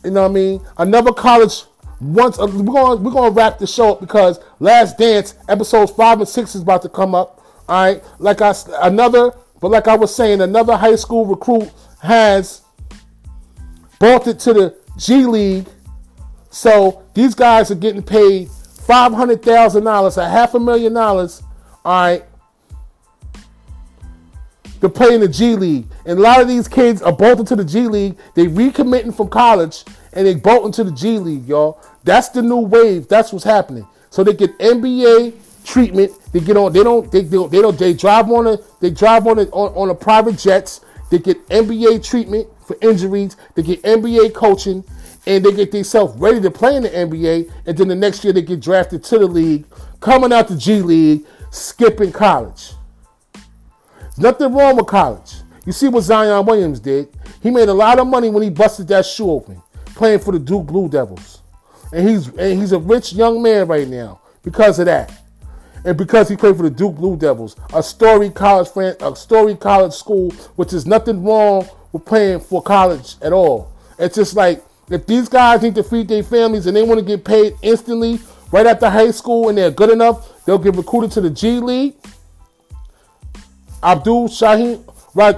You 0.05 0.11
know 0.13 0.23
what 0.23 0.31
I 0.31 0.33
mean? 0.33 0.61
Another 0.79 1.13
college 1.13 1.65
once 2.01 2.39
uh, 2.39 2.47
we're 2.47 2.65
going 2.65 3.03
we're 3.03 3.11
going 3.11 3.33
to 3.33 3.37
wrap 3.37 3.59
the 3.59 3.67
show 3.67 3.93
up 3.93 4.01
because 4.01 4.41
Last 4.59 4.99
Dance 4.99 5.35
episodes 5.49 5.93
5 5.93 6.21
and 6.21 6.29
6 6.29 6.55
is 6.55 6.63
about 6.63 6.83
to 6.83 6.89
come 6.89 7.15
up. 7.15 7.45
All 7.69 7.85
right? 7.85 8.05
Like 8.19 8.41
I 8.43 8.55
another 8.83 9.33
but 9.61 9.71
like 9.71 9.89
I 9.89 9.97
was 9.97 10.15
saying 10.15 10.41
another 10.41 10.77
high 10.77 10.97
school 10.97 11.25
recruit 11.25 11.71
has 12.03 12.63
bolted 13.99 14.39
to 14.41 14.53
the 14.53 14.77
G 14.99 15.25
League. 15.25 15.67
So 16.51 17.03
these 17.15 17.35
guys 17.35 17.71
are 17.71 17.77
getting 17.77 18.03
paid 18.03 18.49
$500,000, 18.49 20.17
a 20.17 20.29
half 20.29 20.55
a 20.55 20.61
million 20.61 20.93
dollars, 20.93 21.43
all 21.85 21.93
right, 21.93 22.25
to 24.83 24.89
play 24.91 25.15
in 25.15 25.23
the 25.23 25.29
G 25.29 25.57
League. 25.57 25.87
And 26.05 26.19
a 26.19 26.23
lot 26.23 26.43
of 26.43 26.49
these 26.49 26.69
kids 26.69 27.01
are 27.01 27.13
bolted 27.13 27.47
to 27.47 27.57
the 27.57 27.65
G 27.65 27.89
League. 27.89 28.19
They 28.35 28.47
recommitting 28.47 29.17
from 29.17 29.29
college 29.29 29.85
and 30.15 30.27
they 30.27 30.35
bolting 30.35 30.67
into 30.67 30.85
the 30.85 30.93
G 30.93 31.19
League, 31.19 31.47
y'all. 31.47 31.81
That's 32.05 32.29
the 32.29 32.43
new 32.43 32.61
wave. 32.61 33.09
That's 33.09 33.33
what's 33.33 33.45
happening. 33.45 33.87
So 34.11 34.23
they 34.23 34.35
get 34.35 34.57
NBA 34.59 35.65
treatment. 35.65 36.13
They 36.33 36.41
get 36.41 36.57
on. 36.57 36.73
They 36.73 36.85
don't. 36.85 37.11
They, 37.11 37.23
they, 37.23 37.47
they 37.47 37.61
don't. 37.61 37.79
They 37.79 37.95
drive 37.95 38.31
on 38.31 38.47
a. 38.47 38.59
They 38.81 38.91
drive 38.91 39.27
on 39.27 39.39
a, 39.39 39.43
on, 39.45 39.75
on 39.75 39.91
a 39.91 39.95
private 39.95 40.39
jets. 40.39 40.81
They 41.11 41.19
get 41.19 41.47
NBA 41.49 42.05
treatment 42.05 42.49
for 42.67 42.77
injuries. 42.81 43.37
They 43.55 43.63
get 43.63 43.83
NBA 43.83 44.35
coaching, 44.35 44.85
and 45.27 45.45
they 45.45 45.53
get 45.53 45.73
themselves 45.73 46.17
ready 46.19 46.41
to 46.41 46.51
play 46.51 46.77
in 46.77 46.85
the 46.85 46.91
NBA. 46.91 47.51
And 47.67 47.77
then 47.77 47.89
the 47.89 47.95
next 47.95 48.25
year 48.25 48.33
they 48.33 48.43
get 48.43 48.61
drafted 48.61 49.05
to 49.05 49.19
the 49.19 49.27
league, 49.27 49.67
coming 50.01 50.33
out 50.33 50.49
the 50.49 50.57
G 50.57 50.81
League, 50.81 51.27
skipping 51.51 52.13
college. 52.13 52.73
There's 54.01 54.19
nothing 54.19 54.55
wrong 54.55 54.77
with 54.77 54.87
college. 54.87 55.35
You 55.67 55.73
see 55.73 55.89
what 55.89 56.03
Zion 56.03 56.45
Williams 56.45 56.79
did? 56.79 57.09
He 57.43 57.51
made 57.51 57.69
a 57.69 57.75
lot 57.75 57.99
of 57.99 58.07
money 58.07 58.31
when 58.31 58.43
he 58.43 58.51
busted 58.51 58.89
that 58.89 59.07
shoe 59.07 59.31
open, 59.31 59.63
playing 59.95 60.21
for 60.21 60.33
the 60.33 60.39
Duke 60.39 60.67
Blue 60.67 60.89
Devils. 60.89 61.41
And 61.93 62.09
he's 62.09 62.29
and 62.29 62.61
he's 62.61 62.73
a 62.73 62.79
rich 62.79 63.13
young 63.13 63.43
man 63.43 63.67
right 63.67 63.89
now 63.89 64.21
because 64.43 64.79
of 64.79 64.87
that. 64.87 65.13
And 65.85 65.99
because 65.99 66.29
he 66.29 66.37
played 66.37 66.57
for 66.57 66.63
the 66.63 66.71
Duke 66.71 66.97
Blue 66.97 67.17
Devils, 67.17 67.57
a 67.75 67.83
story 67.83 68.31
college 68.31 68.69
fan, 68.69 68.97
a 69.01 69.15
story 69.15 69.55
college 69.55 69.93
school, 69.93 70.31
which 70.57 70.73
is 70.73 70.87
nothing 70.87 71.23
wrong 71.23 71.69
with 71.93 72.05
playing 72.05 72.41
for 72.41 72.63
college 72.63 73.17
at 73.21 73.33
all. 73.33 73.71
It's 73.99 74.17
just 74.17 74.35
like 74.35 74.65
if 74.91 75.07
these 75.07 75.29
guys 75.29 75.63
need 75.63 75.75
to 75.75 75.83
feed 75.83 76.09
their 76.09 76.23
families 76.23 76.67
and 76.67 76.77
they 76.77 76.83
want 76.83 77.01
to 77.01 77.07
get 77.07 77.25
paid 77.25 77.55
instantly 77.63 78.19
right 78.51 78.67
after 78.67 78.89
high 78.89 79.11
school 79.11 79.49
and 79.49 79.59
they're 79.59 79.71
good 79.71 79.91
enough, 79.91 80.45
they'll 80.45 80.59
get 80.59 80.75
recruited 80.75 81.11
to 81.13 81.21
the 81.21 81.31
G 81.31 81.61
League. 81.61 81.95
Abdul 83.83 84.29
Shaheen, 84.29 84.83
right? 85.15 85.37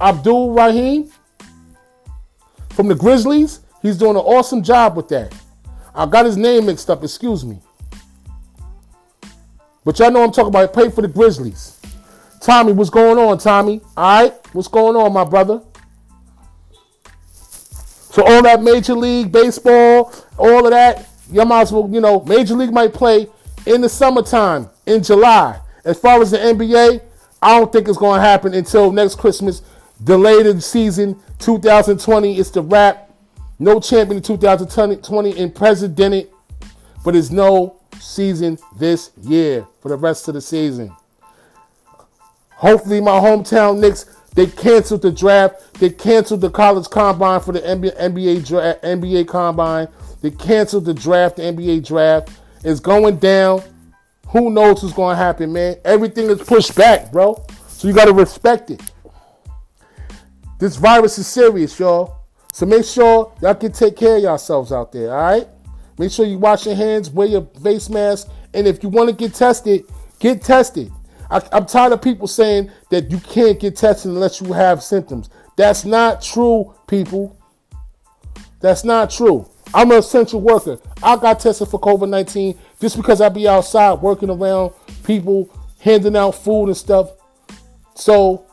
Abdul 0.00 0.52
Rahim 0.52 1.10
from 2.70 2.86
the 2.86 2.94
Grizzlies, 2.94 3.60
he's 3.82 3.96
doing 3.96 4.16
an 4.16 4.22
awesome 4.22 4.62
job 4.62 4.96
with 4.96 5.08
that. 5.08 5.34
I 5.94 6.06
got 6.06 6.26
his 6.26 6.36
name 6.36 6.66
mixed 6.66 6.90
up, 6.90 7.02
excuse 7.02 7.44
me. 7.44 7.60
But 9.84 9.98
y'all 9.98 10.10
know 10.10 10.22
I'm 10.22 10.32
talking 10.32 10.48
about. 10.48 10.72
pay 10.72 10.90
for 10.90 11.02
the 11.02 11.08
Grizzlies. 11.08 11.80
Tommy, 12.40 12.72
what's 12.72 12.90
going 12.90 13.18
on, 13.18 13.38
Tommy? 13.38 13.80
All 13.96 14.22
right, 14.22 14.34
what's 14.52 14.68
going 14.68 14.96
on, 14.96 15.12
my 15.12 15.24
brother? 15.24 15.62
So 18.10 18.24
all 18.24 18.42
that 18.42 18.62
Major 18.62 18.94
League 18.94 19.30
Baseball, 19.32 20.12
all 20.36 20.64
of 20.64 20.72
that, 20.72 21.08
you 21.30 21.44
might 21.44 21.62
as 21.62 21.72
well, 21.72 21.88
you 21.90 22.00
know, 22.00 22.20
Major 22.24 22.54
League 22.54 22.72
might 22.72 22.92
play 22.92 23.28
in 23.66 23.80
the 23.80 23.88
summertime, 23.88 24.68
in 24.86 25.02
July. 25.02 25.60
As 25.84 25.98
far 25.98 26.20
as 26.20 26.30
the 26.30 26.38
NBA, 26.38 27.00
I 27.40 27.58
don't 27.58 27.72
think 27.72 27.88
it's 27.88 27.98
going 27.98 28.20
to 28.20 28.26
happen 28.26 28.54
until 28.54 28.90
next 28.92 29.16
Christmas. 29.16 29.62
Delayed 30.02 30.62
season 30.62 31.20
2020. 31.38 32.38
It's 32.38 32.50
the 32.50 32.62
wrap. 32.62 33.07
No 33.58 33.80
champion 33.80 34.18
in 34.18 34.22
2020 34.22 35.38
and 35.38 35.54
president, 35.54 36.28
but 37.04 37.12
there's 37.12 37.30
no 37.30 37.80
season 38.00 38.58
this 38.76 39.10
year 39.22 39.66
for 39.80 39.88
the 39.88 39.96
rest 39.96 40.28
of 40.28 40.34
the 40.34 40.40
season. 40.40 40.94
Hopefully, 42.50 43.00
my 43.00 43.18
hometown 43.18 43.78
Knicks 43.78 44.06
they 44.34 44.46
canceled 44.46 45.02
the 45.02 45.10
draft. 45.10 45.74
They 45.80 45.90
canceled 45.90 46.42
the 46.42 46.50
college 46.50 46.88
combine 46.88 47.40
for 47.40 47.50
the 47.50 47.60
NBA 47.60 47.98
NBA, 47.98 48.46
draft, 48.46 48.82
NBA 48.82 49.26
combine. 49.26 49.88
They 50.20 50.30
canceled 50.30 50.84
the 50.84 50.94
draft. 50.94 51.36
The 51.36 51.42
NBA 51.42 51.84
draft 51.84 52.30
is 52.62 52.78
going 52.78 53.16
down. 53.16 53.62
Who 54.28 54.50
knows 54.50 54.82
what's 54.82 54.94
going 54.94 55.16
to 55.16 55.22
happen, 55.22 55.52
man? 55.52 55.78
Everything 55.84 56.26
is 56.30 56.40
pushed 56.40 56.76
back, 56.76 57.10
bro. 57.10 57.44
So 57.66 57.88
you 57.88 57.94
got 57.94 58.04
to 58.04 58.12
respect 58.12 58.70
it. 58.70 58.80
This 60.60 60.76
virus 60.76 61.18
is 61.18 61.26
serious, 61.26 61.76
y'all. 61.78 62.17
So 62.52 62.66
make 62.66 62.84
sure 62.84 63.32
y'all 63.40 63.54
can 63.54 63.72
take 63.72 63.96
care 63.96 64.16
of 64.16 64.22
yourselves 64.22 64.72
out 64.72 64.92
there, 64.92 65.12
all 65.14 65.22
right? 65.22 65.48
Make 65.98 66.12
sure 66.12 66.26
you 66.26 66.38
wash 66.38 66.66
your 66.66 66.74
hands, 66.74 67.10
wear 67.10 67.26
your 67.26 67.46
face 67.62 67.88
mask, 67.88 68.28
and 68.54 68.66
if 68.66 68.82
you 68.82 68.88
want 68.88 69.10
to 69.10 69.14
get 69.14 69.34
tested, 69.34 69.84
get 70.18 70.42
tested. 70.42 70.90
I, 71.30 71.42
am 71.52 71.66
tired 71.66 71.92
of 71.92 72.02
people 72.02 72.26
saying 72.26 72.70
that 72.90 73.10
you 73.10 73.18
can't 73.18 73.60
get 73.60 73.76
tested 73.76 74.10
unless 74.12 74.40
you 74.40 74.52
have 74.52 74.82
symptoms. 74.82 75.28
That's 75.56 75.84
not 75.84 76.22
true, 76.22 76.74
people. 76.86 77.36
That's 78.60 78.84
not 78.84 79.10
true. 79.10 79.48
I'm 79.74 79.90
an 79.90 79.98
essential 79.98 80.40
worker. 80.40 80.78
I 81.02 81.16
got 81.16 81.40
tested 81.40 81.68
for 81.68 81.78
COVID 81.80 82.08
19 82.08 82.58
just 82.80 82.96
because 82.96 83.20
I 83.20 83.28
be 83.28 83.46
outside 83.46 83.94
working 84.00 84.30
around 84.30 84.72
people, 85.04 85.50
handing 85.80 86.16
out 86.16 86.32
food 86.32 86.66
and 86.66 86.76
stuff. 86.76 87.10
So 87.94 88.46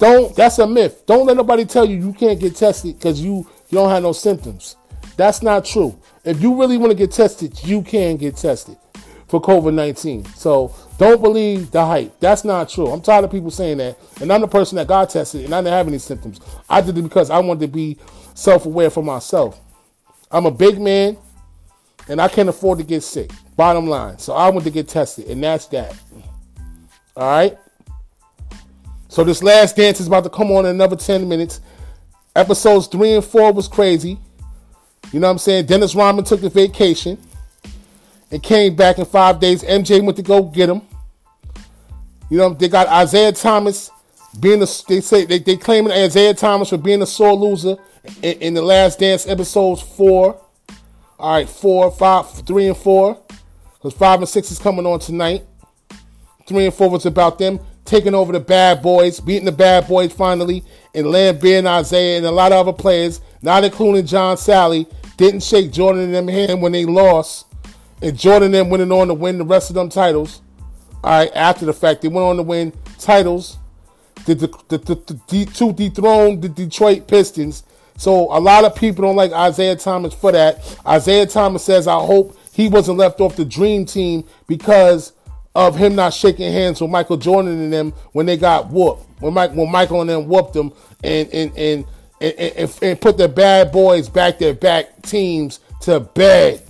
don't, 0.00 0.34
that's 0.34 0.58
a 0.58 0.66
myth. 0.66 1.06
Don't 1.06 1.26
let 1.26 1.36
nobody 1.36 1.64
tell 1.64 1.84
you 1.84 1.96
you 1.96 2.12
can't 2.12 2.40
get 2.40 2.56
tested 2.56 2.98
because 2.98 3.20
you, 3.20 3.46
you 3.68 3.76
don't 3.76 3.90
have 3.90 4.02
no 4.02 4.12
symptoms. 4.12 4.74
That's 5.16 5.42
not 5.42 5.64
true. 5.64 5.96
If 6.24 6.42
you 6.42 6.58
really 6.58 6.78
want 6.78 6.90
to 6.90 6.96
get 6.96 7.12
tested, 7.12 7.62
you 7.62 7.82
can 7.82 8.16
get 8.16 8.36
tested 8.36 8.76
for 9.28 9.40
COVID 9.40 9.74
19. 9.74 10.24
So 10.24 10.74
don't 10.98 11.22
believe 11.22 11.70
the 11.70 11.84
hype. 11.84 12.18
That's 12.18 12.44
not 12.44 12.68
true. 12.68 12.88
I'm 12.88 13.00
tired 13.00 13.24
of 13.24 13.30
people 13.30 13.50
saying 13.50 13.78
that. 13.78 13.98
And 14.20 14.32
I'm 14.32 14.40
the 14.40 14.48
person 14.48 14.76
that 14.76 14.88
got 14.88 15.10
tested 15.10 15.44
and 15.44 15.54
I 15.54 15.60
didn't 15.60 15.74
have 15.74 15.86
any 15.86 15.98
symptoms. 15.98 16.40
I 16.68 16.80
did 16.80 16.96
it 16.96 17.02
because 17.02 17.30
I 17.30 17.38
wanted 17.38 17.60
to 17.60 17.68
be 17.68 17.98
self 18.34 18.66
aware 18.66 18.90
for 18.90 19.02
myself. 19.02 19.60
I'm 20.32 20.46
a 20.46 20.50
big 20.50 20.80
man 20.80 21.16
and 22.08 22.20
I 22.20 22.28
can't 22.28 22.48
afford 22.48 22.78
to 22.78 22.84
get 22.84 23.02
sick. 23.02 23.30
Bottom 23.56 23.86
line. 23.86 24.18
So 24.18 24.32
I 24.32 24.48
went 24.48 24.64
to 24.64 24.70
get 24.70 24.88
tested, 24.88 25.26
and 25.28 25.44
that's 25.44 25.66
that. 25.66 25.94
All 27.16 27.30
right. 27.30 27.58
So 29.10 29.24
this 29.24 29.42
last 29.42 29.74
dance 29.74 29.98
is 29.98 30.06
about 30.06 30.22
to 30.22 30.30
come 30.30 30.52
on 30.52 30.64
in 30.66 30.70
another 30.70 30.94
10 30.94 31.28
minutes. 31.28 31.60
Episodes 32.36 32.86
three 32.86 33.14
and 33.14 33.24
four 33.24 33.52
was 33.52 33.66
crazy. 33.66 34.16
You 35.12 35.18
know 35.18 35.26
what 35.26 35.32
I'm 35.32 35.38
saying? 35.38 35.66
Dennis 35.66 35.96
Rodman 35.96 36.24
took 36.24 36.40
the 36.40 36.48
vacation 36.48 37.18
and 38.30 38.40
came 38.40 38.76
back 38.76 39.00
in 39.00 39.04
five 39.04 39.40
days. 39.40 39.64
MJ 39.64 40.00
went 40.00 40.16
to 40.18 40.22
go 40.22 40.44
get 40.44 40.68
him. 40.68 40.82
You 42.30 42.38
know, 42.38 42.54
they 42.54 42.68
got 42.68 42.86
Isiah 43.02 43.32
Thomas 43.32 43.90
being 44.38 44.62
a, 44.62 44.66
they 44.86 45.00
say 45.00 45.24
they, 45.24 45.40
they 45.40 45.56
claiming 45.56 45.92
Isiah 45.92 46.32
Thomas 46.32 46.68
for 46.68 46.78
being 46.78 47.02
a 47.02 47.06
sore 47.06 47.34
loser 47.34 47.78
in, 48.22 48.38
in 48.38 48.54
the 48.54 48.62
last 48.62 49.00
dance 49.00 49.26
episodes 49.26 49.82
four. 49.82 50.40
All 51.18 51.32
right, 51.34 51.48
four, 51.48 51.90
five, 51.90 52.30
three, 52.46 52.68
and 52.68 52.76
four. 52.76 53.20
Because 53.74 53.92
five 53.92 54.20
and 54.20 54.28
six 54.28 54.52
is 54.52 54.60
coming 54.60 54.86
on 54.86 55.00
tonight. 55.00 55.42
Three 56.46 56.66
and 56.66 56.74
four 56.74 56.88
was 56.90 57.06
about 57.06 57.40
them 57.40 57.58
taking 57.90 58.14
over 58.14 58.32
the 58.32 58.38
bad 58.38 58.80
boys, 58.80 59.18
beating 59.18 59.46
the 59.46 59.52
bad 59.52 59.88
boys 59.88 60.12
finally, 60.12 60.62
and 60.94 61.06
Laimbeer 61.06 61.58
and 61.58 61.84
Isiah 61.84 62.18
and 62.18 62.24
a 62.26 62.30
lot 62.30 62.52
of 62.52 62.68
other 62.68 62.72
players, 62.72 63.20
not 63.42 63.64
including 63.64 64.06
John 64.06 64.36
Salley, 64.36 64.88
didn't 65.16 65.42
shake 65.42 65.72
Jordan 65.72 66.04
and 66.04 66.14
them 66.14 66.28
hand 66.28 66.62
when 66.62 66.70
they 66.70 66.84
lost. 66.84 67.48
And 68.00 68.16
Jordan 68.16 68.46
and 68.46 68.54
them 68.54 68.70
went 68.70 68.90
on 68.92 69.08
to 69.08 69.14
win 69.14 69.38
the 69.38 69.44
rest 69.44 69.70
of 69.70 69.74
them 69.74 69.88
titles. 69.88 70.40
All 71.02 71.10
right, 71.10 71.32
after 71.34 71.66
the 71.66 71.72
fact, 71.72 72.02
they 72.02 72.08
went 72.08 72.24
on 72.24 72.36
to 72.36 72.44
win 72.44 72.72
titles. 73.00 73.58
The, 74.24 74.36
the, 74.36 74.46
the, 74.68 74.78
the, 74.78 75.20
the 75.26 75.44
to 75.46 75.72
dethrone 75.72 76.40
the 76.40 76.48
Detroit 76.48 77.08
Pistons. 77.08 77.64
So 77.96 78.32
a 78.32 78.38
lot 78.38 78.64
of 78.64 78.76
people 78.76 79.02
don't 79.02 79.16
like 79.16 79.32
Isiah 79.32 79.74
Thomas 79.74 80.14
for 80.14 80.30
that. 80.30 80.60
Isiah 80.88 81.26
Thomas 81.26 81.64
says, 81.64 81.88
I 81.88 81.98
hope 81.98 82.38
he 82.52 82.68
wasn't 82.68 82.98
left 82.98 83.20
off 83.20 83.34
the 83.34 83.44
dream 83.44 83.84
team 83.84 84.22
because 84.46 85.12
of 85.54 85.76
him 85.76 85.94
not 85.96 86.14
shaking 86.14 86.52
hands 86.52 86.80
with 86.80 86.90
Michael 86.90 87.16
Jordan 87.16 87.60
and 87.60 87.72
them 87.72 87.92
when 88.12 88.26
they 88.26 88.36
got 88.36 88.70
whooped. 88.70 89.06
When 89.20 89.34
Mike 89.34 89.52
when 89.52 89.70
Michael 89.70 90.00
and 90.00 90.10
them 90.10 90.28
whooped 90.28 90.54
them 90.54 90.72
and 91.02 91.28
and 91.30 91.56
and 91.56 91.84
and, 92.20 92.34
and, 92.38 92.78
and 92.82 93.00
put 93.00 93.16
the 93.16 93.28
bad 93.28 93.72
boys 93.72 94.08
back 94.08 94.38
their 94.38 94.54
back 94.54 95.02
teams 95.02 95.60
to 95.82 96.00
bed. 96.00 96.62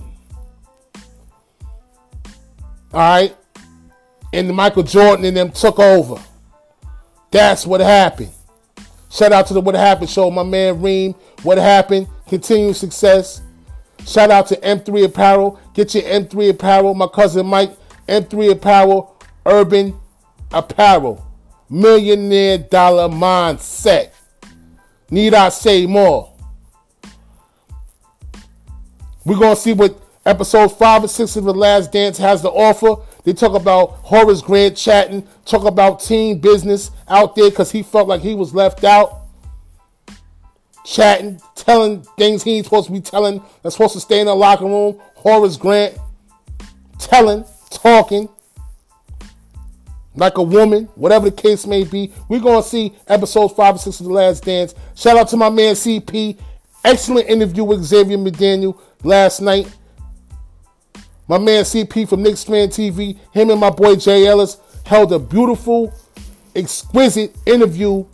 All 2.92 3.00
right. 3.00 3.36
And 4.32 4.54
Michael 4.54 4.82
Jordan 4.82 5.24
and 5.24 5.36
them 5.36 5.50
took 5.50 5.78
over. 5.78 6.22
That's 7.30 7.66
what 7.66 7.80
happened. 7.80 8.30
Shout 9.10 9.32
out 9.32 9.46
to 9.48 9.54
the 9.54 9.60
What 9.60 9.74
Happened 9.74 10.08
show, 10.08 10.30
my 10.30 10.44
man 10.44 10.80
Reem. 10.80 11.14
What 11.42 11.58
happened? 11.58 12.06
Continued 12.28 12.76
success. 12.76 13.42
Shout 14.06 14.30
out 14.30 14.46
to 14.48 14.56
M3 14.56 15.04
Apparel. 15.04 15.60
Get 15.74 15.94
your 15.94 16.04
M3 16.04 16.50
Apparel. 16.50 16.94
My 16.94 17.08
cousin 17.08 17.46
Mike, 17.46 17.76
M3 18.10 18.52
Apparel, 18.52 19.16
Urban 19.46 19.98
Apparel. 20.52 21.26
Millionaire 21.70 22.58
dollar 22.58 23.08
mindset. 23.08 24.10
Need 25.08 25.34
I 25.34 25.48
say 25.50 25.86
more? 25.86 26.32
We're 29.24 29.38
going 29.38 29.54
to 29.54 29.60
see 29.60 29.72
what 29.72 29.96
episode 30.26 30.68
5 30.68 31.02
and 31.02 31.10
6 31.10 31.36
of 31.36 31.44
The 31.44 31.54
Last 31.54 31.92
Dance 31.92 32.18
has 32.18 32.42
to 32.42 32.50
offer. 32.50 32.96
They 33.22 33.32
talk 33.32 33.54
about 33.54 33.90
Horace 34.02 34.42
Grant 34.42 34.76
chatting, 34.76 35.26
talk 35.44 35.64
about 35.64 36.00
team 36.00 36.38
business 36.38 36.90
out 37.08 37.36
there 37.36 37.50
because 37.50 37.70
he 37.70 37.84
felt 37.84 38.08
like 38.08 38.20
he 38.20 38.34
was 38.34 38.52
left 38.52 38.82
out. 38.82 39.26
Chatting, 40.84 41.40
telling 41.54 42.02
things 42.18 42.42
he 42.42 42.56
ain't 42.56 42.64
supposed 42.64 42.86
to 42.86 42.92
be 42.92 43.00
telling, 43.00 43.42
that's 43.62 43.76
supposed 43.76 43.92
to 43.92 44.00
stay 44.00 44.18
in 44.18 44.26
the 44.26 44.34
locker 44.34 44.64
room. 44.64 44.98
Horace 45.14 45.56
Grant 45.56 45.96
telling, 46.98 47.44
talking 47.70 48.28
like 50.14 50.38
a 50.38 50.42
woman, 50.42 50.84
whatever 50.96 51.30
the 51.30 51.36
case 51.36 51.66
may 51.66 51.84
be. 51.84 52.12
We're 52.28 52.40
going 52.40 52.62
to 52.62 52.68
see 52.68 52.94
episodes 53.06 53.54
5 53.54 53.74
and 53.74 53.80
6 53.80 54.00
of 54.00 54.06
The 54.06 54.12
Last 54.12 54.44
Dance. 54.44 54.74
Shout 54.94 55.16
out 55.16 55.28
to 55.28 55.36
my 55.36 55.50
man 55.50 55.74
CP. 55.74 56.38
Excellent 56.84 57.28
interview 57.28 57.64
with 57.64 57.82
Xavier 57.82 58.18
McDaniel 58.18 58.78
last 59.02 59.40
night. 59.40 59.72
My 61.28 61.38
man 61.38 61.62
CP 61.62 62.08
from 62.08 62.22
Knicks 62.22 62.42
Fan 62.42 62.68
TV, 62.68 63.16
him 63.32 63.50
and 63.50 63.60
my 63.60 63.70
boy 63.70 63.94
Jay 63.94 64.26
Ellis 64.26 64.56
held 64.84 65.12
a 65.12 65.18
beautiful, 65.18 65.94
exquisite 66.56 67.36
interview. 67.46 68.04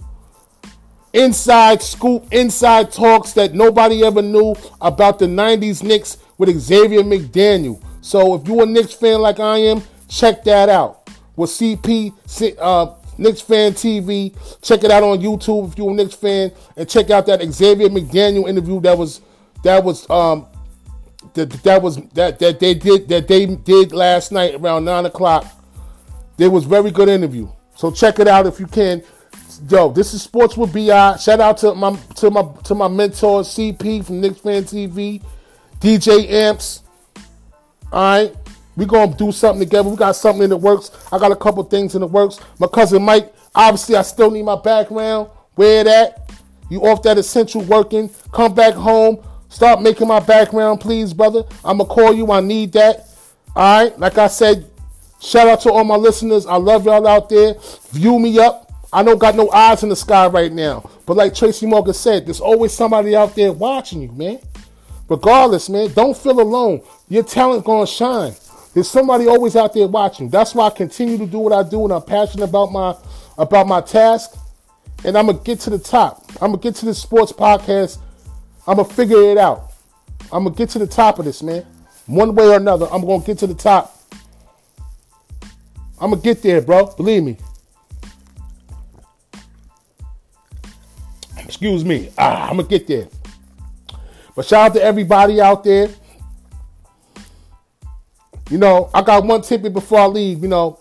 Inside 1.14 1.80
scoop, 1.80 2.26
inside 2.30 2.92
talks 2.92 3.32
that 3.32 3.54
nobody 3.54 4.04
ever 4.04 4.20
knew 4.20 4.54
about 4.82 5.18
the 5.18 5.24
90s 5.24 5.82
Knicks 5.82 6.18
with 6.36 6.54
Xavier 6.58 7.02
McDaniel. 7.02 7.82
So 8.06 8.36
if 8.36 8.46
you're 8.46 8.62
a 8.62 8.66
Knicks 8.66 8.92
fan 8.92 9.20
like 9.20 9.40
I 9.40 9.58
am, 9.58 9.82
check 10.06 10.44
that 10.44 10.68
out. 10.68 11.10
With 11.34 11.50
CP, 11.50 12.56
uh, 12.56 12.94
Knicks 13.18 13.40
Fan 13.40 13.72
TV. 13.72 14.32
Check 14.62 14.84
it 14.84 14.92
out 14.92 15.02
on 15.02 15.18
YouTube 15.18 15.72
if 15.72 15.76
you're 15.76 15.90
a 15.90 15.92
Knicks 15.92 16.14
fan, 16.14 16.52
and 16.76 16.88
check 16.88 17.10
out 17.10 17.26
that 17.26 17.42
Xavier 17.42 17.88
McDaniel 17.88 18.48
interview 18.48 18.80
that 18.82 18.96
was 18.96 19.22
that 19.64 19.82
was 19.82 20.08
um 20.08 20.46
that 21.34 21.50
that 21.50 21.82
was 21.82 21.96
that 22.10 22.38
that 22.38 22.60
they 22.60 22.74
did 22.74 23.08
that 23.08 23.26
they 23.26 23.44
did 23.46 23.90
last 23.90 24.30
night 24.30 24.54
around 24.54 24.84
nine 24.84 25.06
o'clock. 25.06 25.44
It 26.38 26.46
was 26.46 26.64
very 26.64 26.92
good 26.92 27.08
interview. 27.08 27.48
So 27.74 27.90
check 27.90 28.20
it 28.20 28.28
out 28.28 28.46
if 28.46 28.60
you 28.60 28.68
can. 28.68 29.02
Yo, 29.68 29.90
this 29.90 30.14
is 30.14 30.22
Sports 30.22 30.56
with 30.56 30.72
BI. 30.72 31.16
Shout 31.16 31.40
out 31.40 31.56
to 31.58 31.74
my 31.74 31.96
to 32.14 32.30
my 32.30 32.44
to 32.62 32.76
my 32.76 32.86
mentor 32.86 33.42
CP 33.42 34.04
from 34.04 34.20
Knicks 34.20 34.38
Fan 34.38 34.62
TV, 34.62 35.20
DJ 35.80 36.30
Amps. 36.30 36.84
All 37.92 38.00
right, 38.00 38.36
we 38.76 38.84
gonna 38.84 39.14
do 39.14 39.32
something 39.32 39.66
together. 39.66 39.88
We 39.88 39.96
got 39.96 40.16
something 40.16 40.42
in 40.42 40.50
the 40.50 40.56
works. 40.56 40.90
I 41.12 41.18
got 41.18 41.32
a 41.32 41.36
couple 41.36 41.62
things 41.64 41.94
in 41.94 42.00
the 42.00 42.06
works. 42.06 42.40
My 42.58 42.66
cousin 42.66 43.02
Mike. 43.02 43.32
Obviously, 43.54 43.96
I 43.96 44.02
still 44.02 44.30
need 44.30 44.42
my 44.42 44.60
background. 44.60 45.30
Where 45.54 45.82
that? 45.84 46.30
You 46.68 46.82
off 46.82 47.02
that 47.02 47.16
essential 47.16 47.62
working? 47.62 48.10
Come 48.32 48.54
back 48.54 48.74
home. 48.74 49.18
Start 49.48 49.80
making 49.80 50.08
my 50.08 50.20
background, 50.20 50.80
please, 50.80 51.14
brother. 51.14 51.44
I'ma 51.64 51.84
call 51.84 52.12
you. 52.12 52.30
I 52.30 52.40
need 52.40 52.72
that. 52.72 53.08
All 53.54 53.84
right. 53.84 53.98
Like 53.98 54.18
I 54.18 54.26
said, 54.26 54.70
shout 55.22 55.48
out 55.48 55.62
to 55.62 55.72
all 55.72 55.84
my 55.84 55.96
listeners. 55.96 56.44
I 56.44 56.56
love 56.56 56.84
y'all 56.84 57.06
out 57.06 57.30
there. 57.30 57.54
View 57.92 58.18
me 58.18 58.38
up. 58.38 58.70
I 58.92 59.02
don't 59.02 59.18
got 59.18 59.34
no 59.34 59.50
eyes 59.50 59.82
in 59.82 59.88
the 59.88 59.96
sky 59.96 60.26
right 60.26 60.52
now. 60.52 60.88
But 61.06 61.16
like 61.16 61.34
Tracy 61.34 61.66
Morgan 61.66 61.94
said, 61.94 62.26
there's 62.26 62.40
always 62.40 62.72
somebody 62.72 63.16
out 63.16 63.34
there 63.34 63.52
watching 63.52 64.02
you, 64.02 64.12
man. 64.12 64.38
Regardless, 65.08 65.68
man, 65.68 65.92
don't 65.92 66.16
feel 66.16 66.40
alone. 66.40 66.82
Your 67.08 67.22
talent 67.22 67.64
gonna 67.64 67.86
shine. 67.86 68.34
There's 68.74 68.90
somebody 68.90 69.26
always 69.26 69.56
out 69.56 69.72
there 69.72 69.86
watching. 69.86 70.28
That's 70.28 70.54
why 70.54 70.66
I 70.66 70.70
continue 70.70 71.16
to 71.18 71.26
do 71.26 71.38
what 71.38 71.52
I 71.52 71.68
do, 71.68 71.84
and 71.84 71.92
I'm 71.92 72.02
passionate 72.02 72.44
about 72.44 72.72
my 72.72 72.96
about 73.38 73.66
my 73.66 73.80
task. 73.80 74.36
And 75.04 75.16
I'm 75.16 75.26
gonna 75.26 75.38
get 75.38 75.60
to 75.60 75.70
the 75.70 75.78
top. 75.78 76.24
I'm 76.42 76.50
gonna 76.50 76.58
get 76.58 76.74
to 76.76 76.86
this 76.86 77.00
sports 77.00 77.32
podcast. 77.32 77.98
I'm 78.66 78.76
gonna 78.76 78.88
figure 78.88 79.22
it 79.30 79.38
out. 79.38 79.72
I'm 80.32 80.44
gonna 80.44 80.56
get 80.56 80.70
to 80.70 80.78
the 80.78 80.86
top 80.86 81.18
of 81.18 81.24
this, 81.24 81.42
man. 81.42 81.64
One 82.06 82.34
way 82.34 82.48
or 82.48 82.56
another, 82.56 82.86
I'm 82.90 83.02
gonna 83.02 83.24
get 83.24 83.38
to 83.38 83.46
the 83.46 83.54
top. 83.54 83.96
I'm 86.00 86.10
gonna 86.10 86.20
get 86.20 86.42
there, 86.42 86.60
bro. 86.60 86.86
Believe 86.96 87.22
me. 87.22 87.36
Excuse 91.38 91.84
me. 91.84 92.10
Ah, 92.18 92.48
I'm 92.50 92.56
gonna 92.56 92.68
get 92.68 92.86
there. 92.86 93.08
But 94.36 94.44
shout 94.44 94.70
out 94.70 94.74
to 94.74 94.82
everybody 94.82 95.40
out 95.40 95.64
there 95.64 95.88
you 98.50 98.58
know, 98.58 98.90
I 98.94 99.02
got 99.02 99.24
one 99.24 99.42
tidbit 99.42 99.72
before 99.72 99.98
I 99.98 100.06
leave. 100.06 100.42
You 100.42 100.48
know, 100.48 100.80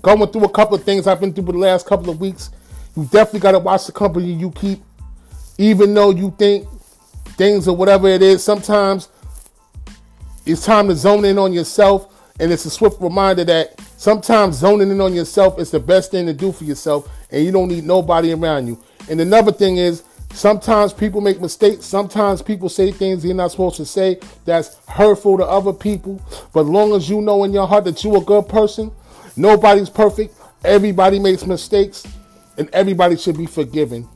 going 0.00 0.26
through 0.28 0.44
a 0.44 0.48
couple 0.48 0.74
of 0.74 0.82
things 0.82 1.06
I've 1.06 1.20
been 1.20 1.32
through 1.32 1.44
the 1.44 1.58
last 1.58 1.86
couple 1.86 2.10
of 2.10 2.20
weeks. 2.20 2.50
You 2.96 3.04
definitely 3.04 3.40
got 3.40 3.52
to 3.52 3.58
watch 3.58 3.86
the 3.86 3.92
company 3.92 4.32
you 4.32 4.50
keep, 4.50 4.82
even 5.58 5.94
though 5.94 6.10
you 6.10 6.34
think 6.38 6.68
things 7.36 7.68
or 7.68 7.76
whatever 7.76 8.08
it 8.08 8.20
is. 8.20 8.42
Sometimes 8.42 9.08
it's 10.44 10.64
time 10.64 10.88
to 10.88 10.94
zone 10.96 11.24
in 11.24 11.38
on 11.38 11.52
yourself, 11.52 12.12
and 12.40 12.52
it's 12.52 12.64
a 12.64 12.70
swift 12.70 13.00
reminder 13.00 13.44
that 13.44 13.80
sometimes 13.96 14.56
zoning 14.56 14.90
in 14.90 15.00
on 15.00 15.14
yourself 15.14 15.60
is 15.60 15.70
the 15.70 15.78
best 15.80 16.10
thing 16.10 16.26
to 16.26 16.32
do 16.32 16.50
for 16.50 16.64
yourself, 16.64 17.08
and 17.30 17.44
you 17.44 17.52
don't 17.52 17.68
need 17.68 17.84
nobody 17.84 18.32
around 18.32 18.66
you. 18.66 18.82
And 19.08 19.20
another 19.20 19.52
thing 19.52 19.76
is 19.76 20.02
Sometimes 20.32 20.92
people 20.92 21.20
make 21.20 21.40
mistakes. 21.40 21.84
Sometimes 21.84 22.42
people 22.42 22.68
say 22.68 22.90
things 22.90 23.22
they're 23.22 23.34
not 23.34 23.50
supposed 23.50 23.76
to 23.76 23.84
say 23.84 24.18
that's 24.44 24.78
hurtful 24.88 25.36
to 25.38 25.44
other 25.44 25.72
people. 25.72 26.20
But 26.52 26.62
long 26.62 26.94
as 26.94 27.08
you 27.08 27.20
know 27.20 27.44
in 27.44 27.52
your 27.52 27.66
heart 27.66 27.84
that 27.84 28.02
you're 28.02 28.16
a 28.16 28.20
good 28.20 28.48
person, 28.48 28.90
nobody's 29.36 29.90
perfect. 29.90 30.34
Everybody 30.64 31.18
makes 31.18 31.44
mistakes, 31.44 32.06
and 32.56 32.70
everybody 32.72 33.16
should 33.16 33.36
be 33.36 33.46
forgiven, 33.46 34.08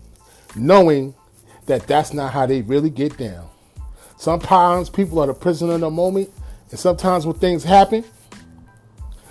knowing 0.55 1.15
that 1.67 1.87
that's 1.87 2.13
not 2.13 2.33
how 2.33 2.47
they 2.47 2.63
really 2.63 2.91
get 2.91 3.17
down. 3.19 3.49
Sometimes 4.17 4.89
people 4.89 5.19
are 5.19 5.27
the 5.27 5.35
prisoner 5.35 5.75
of 5.75 5.81
the 5.81 5.91
moment, 5.91 6.31
and 6.71 6.79
sometimes 6.79 7.27
when 7.27 7.37
things 7.37 7.63
happen 7.63 8.05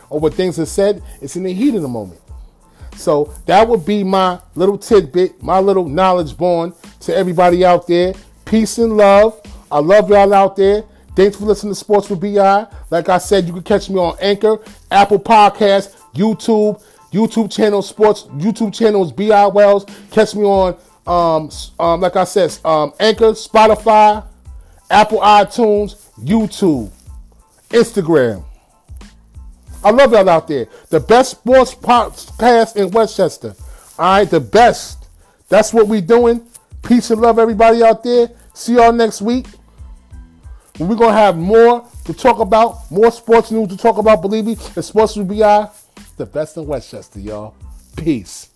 or 0.09 0.19
when 0.19 0.31
things 0.31 0.59
are 0.59 0.65
said, 0.65 1.01
it's 1.21 1.35
in 1.35 1.43
the 1.43 1.53
heat 1.53 1.73
of 1.75 1.81
the 1.81 1.87
moment. 1.87 2.19
So 2.95 3.33
that 3.45 3.67
would 3.67 3.85
be 3.85 4.03
my 4.03 4.39
little 4.55 4.77
tidbit, 4.77 5.41
my 5.41 5.59
little 5.59 5.87
knowledge 5.87 6.37
born 6.37 6.73
to 7.01 7.15
everybody 7.15 7.65
out 7.65 7.87
there. 7.87 8.13
Peace 8.45 8.77
and 8.77 8.95
love. 8.97 9.39
I 9.71 9.79
love 9.79 10.09
y'all 10.09 10.33
out 10.33 10.55
there. 10.55 10.83
Thanks 11.15 11.37
for 11.37 11.45
listening 11.45 11.71
to 11.73 11.79
Sports 11.79 12.09
with 12.09 12.19
BI. 12.19 12.67
Like 12.89 13.09
I 13.09 13.17
said, 13.17 13.45
you 13.45 13.53
can 13.53 13.63
catch 13.63 13.89
me 13.89 13.97
on 13.97 14.17
Anchor, 14.19 14.57
Apple 14.91 15.19
Podcast, 15.19 15.95
YouTube, 16.13 16.83
YouTube 17.11 17.51
channel 17.51 17.81
Sports, 17.81 18.23
YouTube 18.35 18.73
channels 18.73 19.11
BI 19.11 19.47
Wells. 19.47 19.85
Catch 20.11 20.35
me 20.35 20.43
on, 20.43 20.75
um, 21.07 21.49
um, 21.79 22.01
like 22.01 22.15
I 22.17 22.25
said, 22.25 22.57
um, 22.65 22.93
Anchor, 22.99 23.31
Spotify, 23.31 24.25
Apple 24.89 25.19
iTunes, 25.19 26.09
YouTube, 26.19 26.91
Instagram. 27.69 28.43
I 29.85 29.91
love 29.91 30.13
y'all 30.13 30.27
out 30.27 30.47
there. 30.47 30.67
The 30.89 30.99
best 30.99 31.29
sports 31.29 31.75
podcast 31.75 32.75
in 32.75 32.89
Westchester. 32.89 33.53
All 33.99 34.17
right, 34.17 34.27
the 34.27 34.39
best. 34.39 35.09
That's 35.47 35.71
what 35.71 35.87
we 35.87 36.01
doing. 36.01 36.43
Peace 36.81 37.11
and 37.11 37.21
love, 37.21 37.37
everybody 37.37 37.83
out 37.83 38.03
there. 38.03 38.31
See 38.55 38.73
y'all 38.73 38.91
next 38.91 39.21
week. 39.21 39.45
We're 40.79 40.95
gonna 40.95 41.13
have 41.13 41.37
more 41.37 41.87
to 42.05 42.13
talk 42.15 42.39
about, 42.39 42.89
more 42.89 43.11
sports 43.11 43.51
news 43.51 43.69
to 43.69 43.77
talk 43.77 43.99
about. 43.99 44.23
Believe 44.23 44.45
me, 44.45 44.55
the 44.55 44.81
sports 44.81 45.17
will 45.17 45.25
be 45.25 45.43
uh, 45.43 45.67
the 46.17 46.25
best 46.25 46.57
in 46.57 46.65
Westchester, 46.65 47.19
y'all. 47.19 47.53
Peace. 47.95 48.49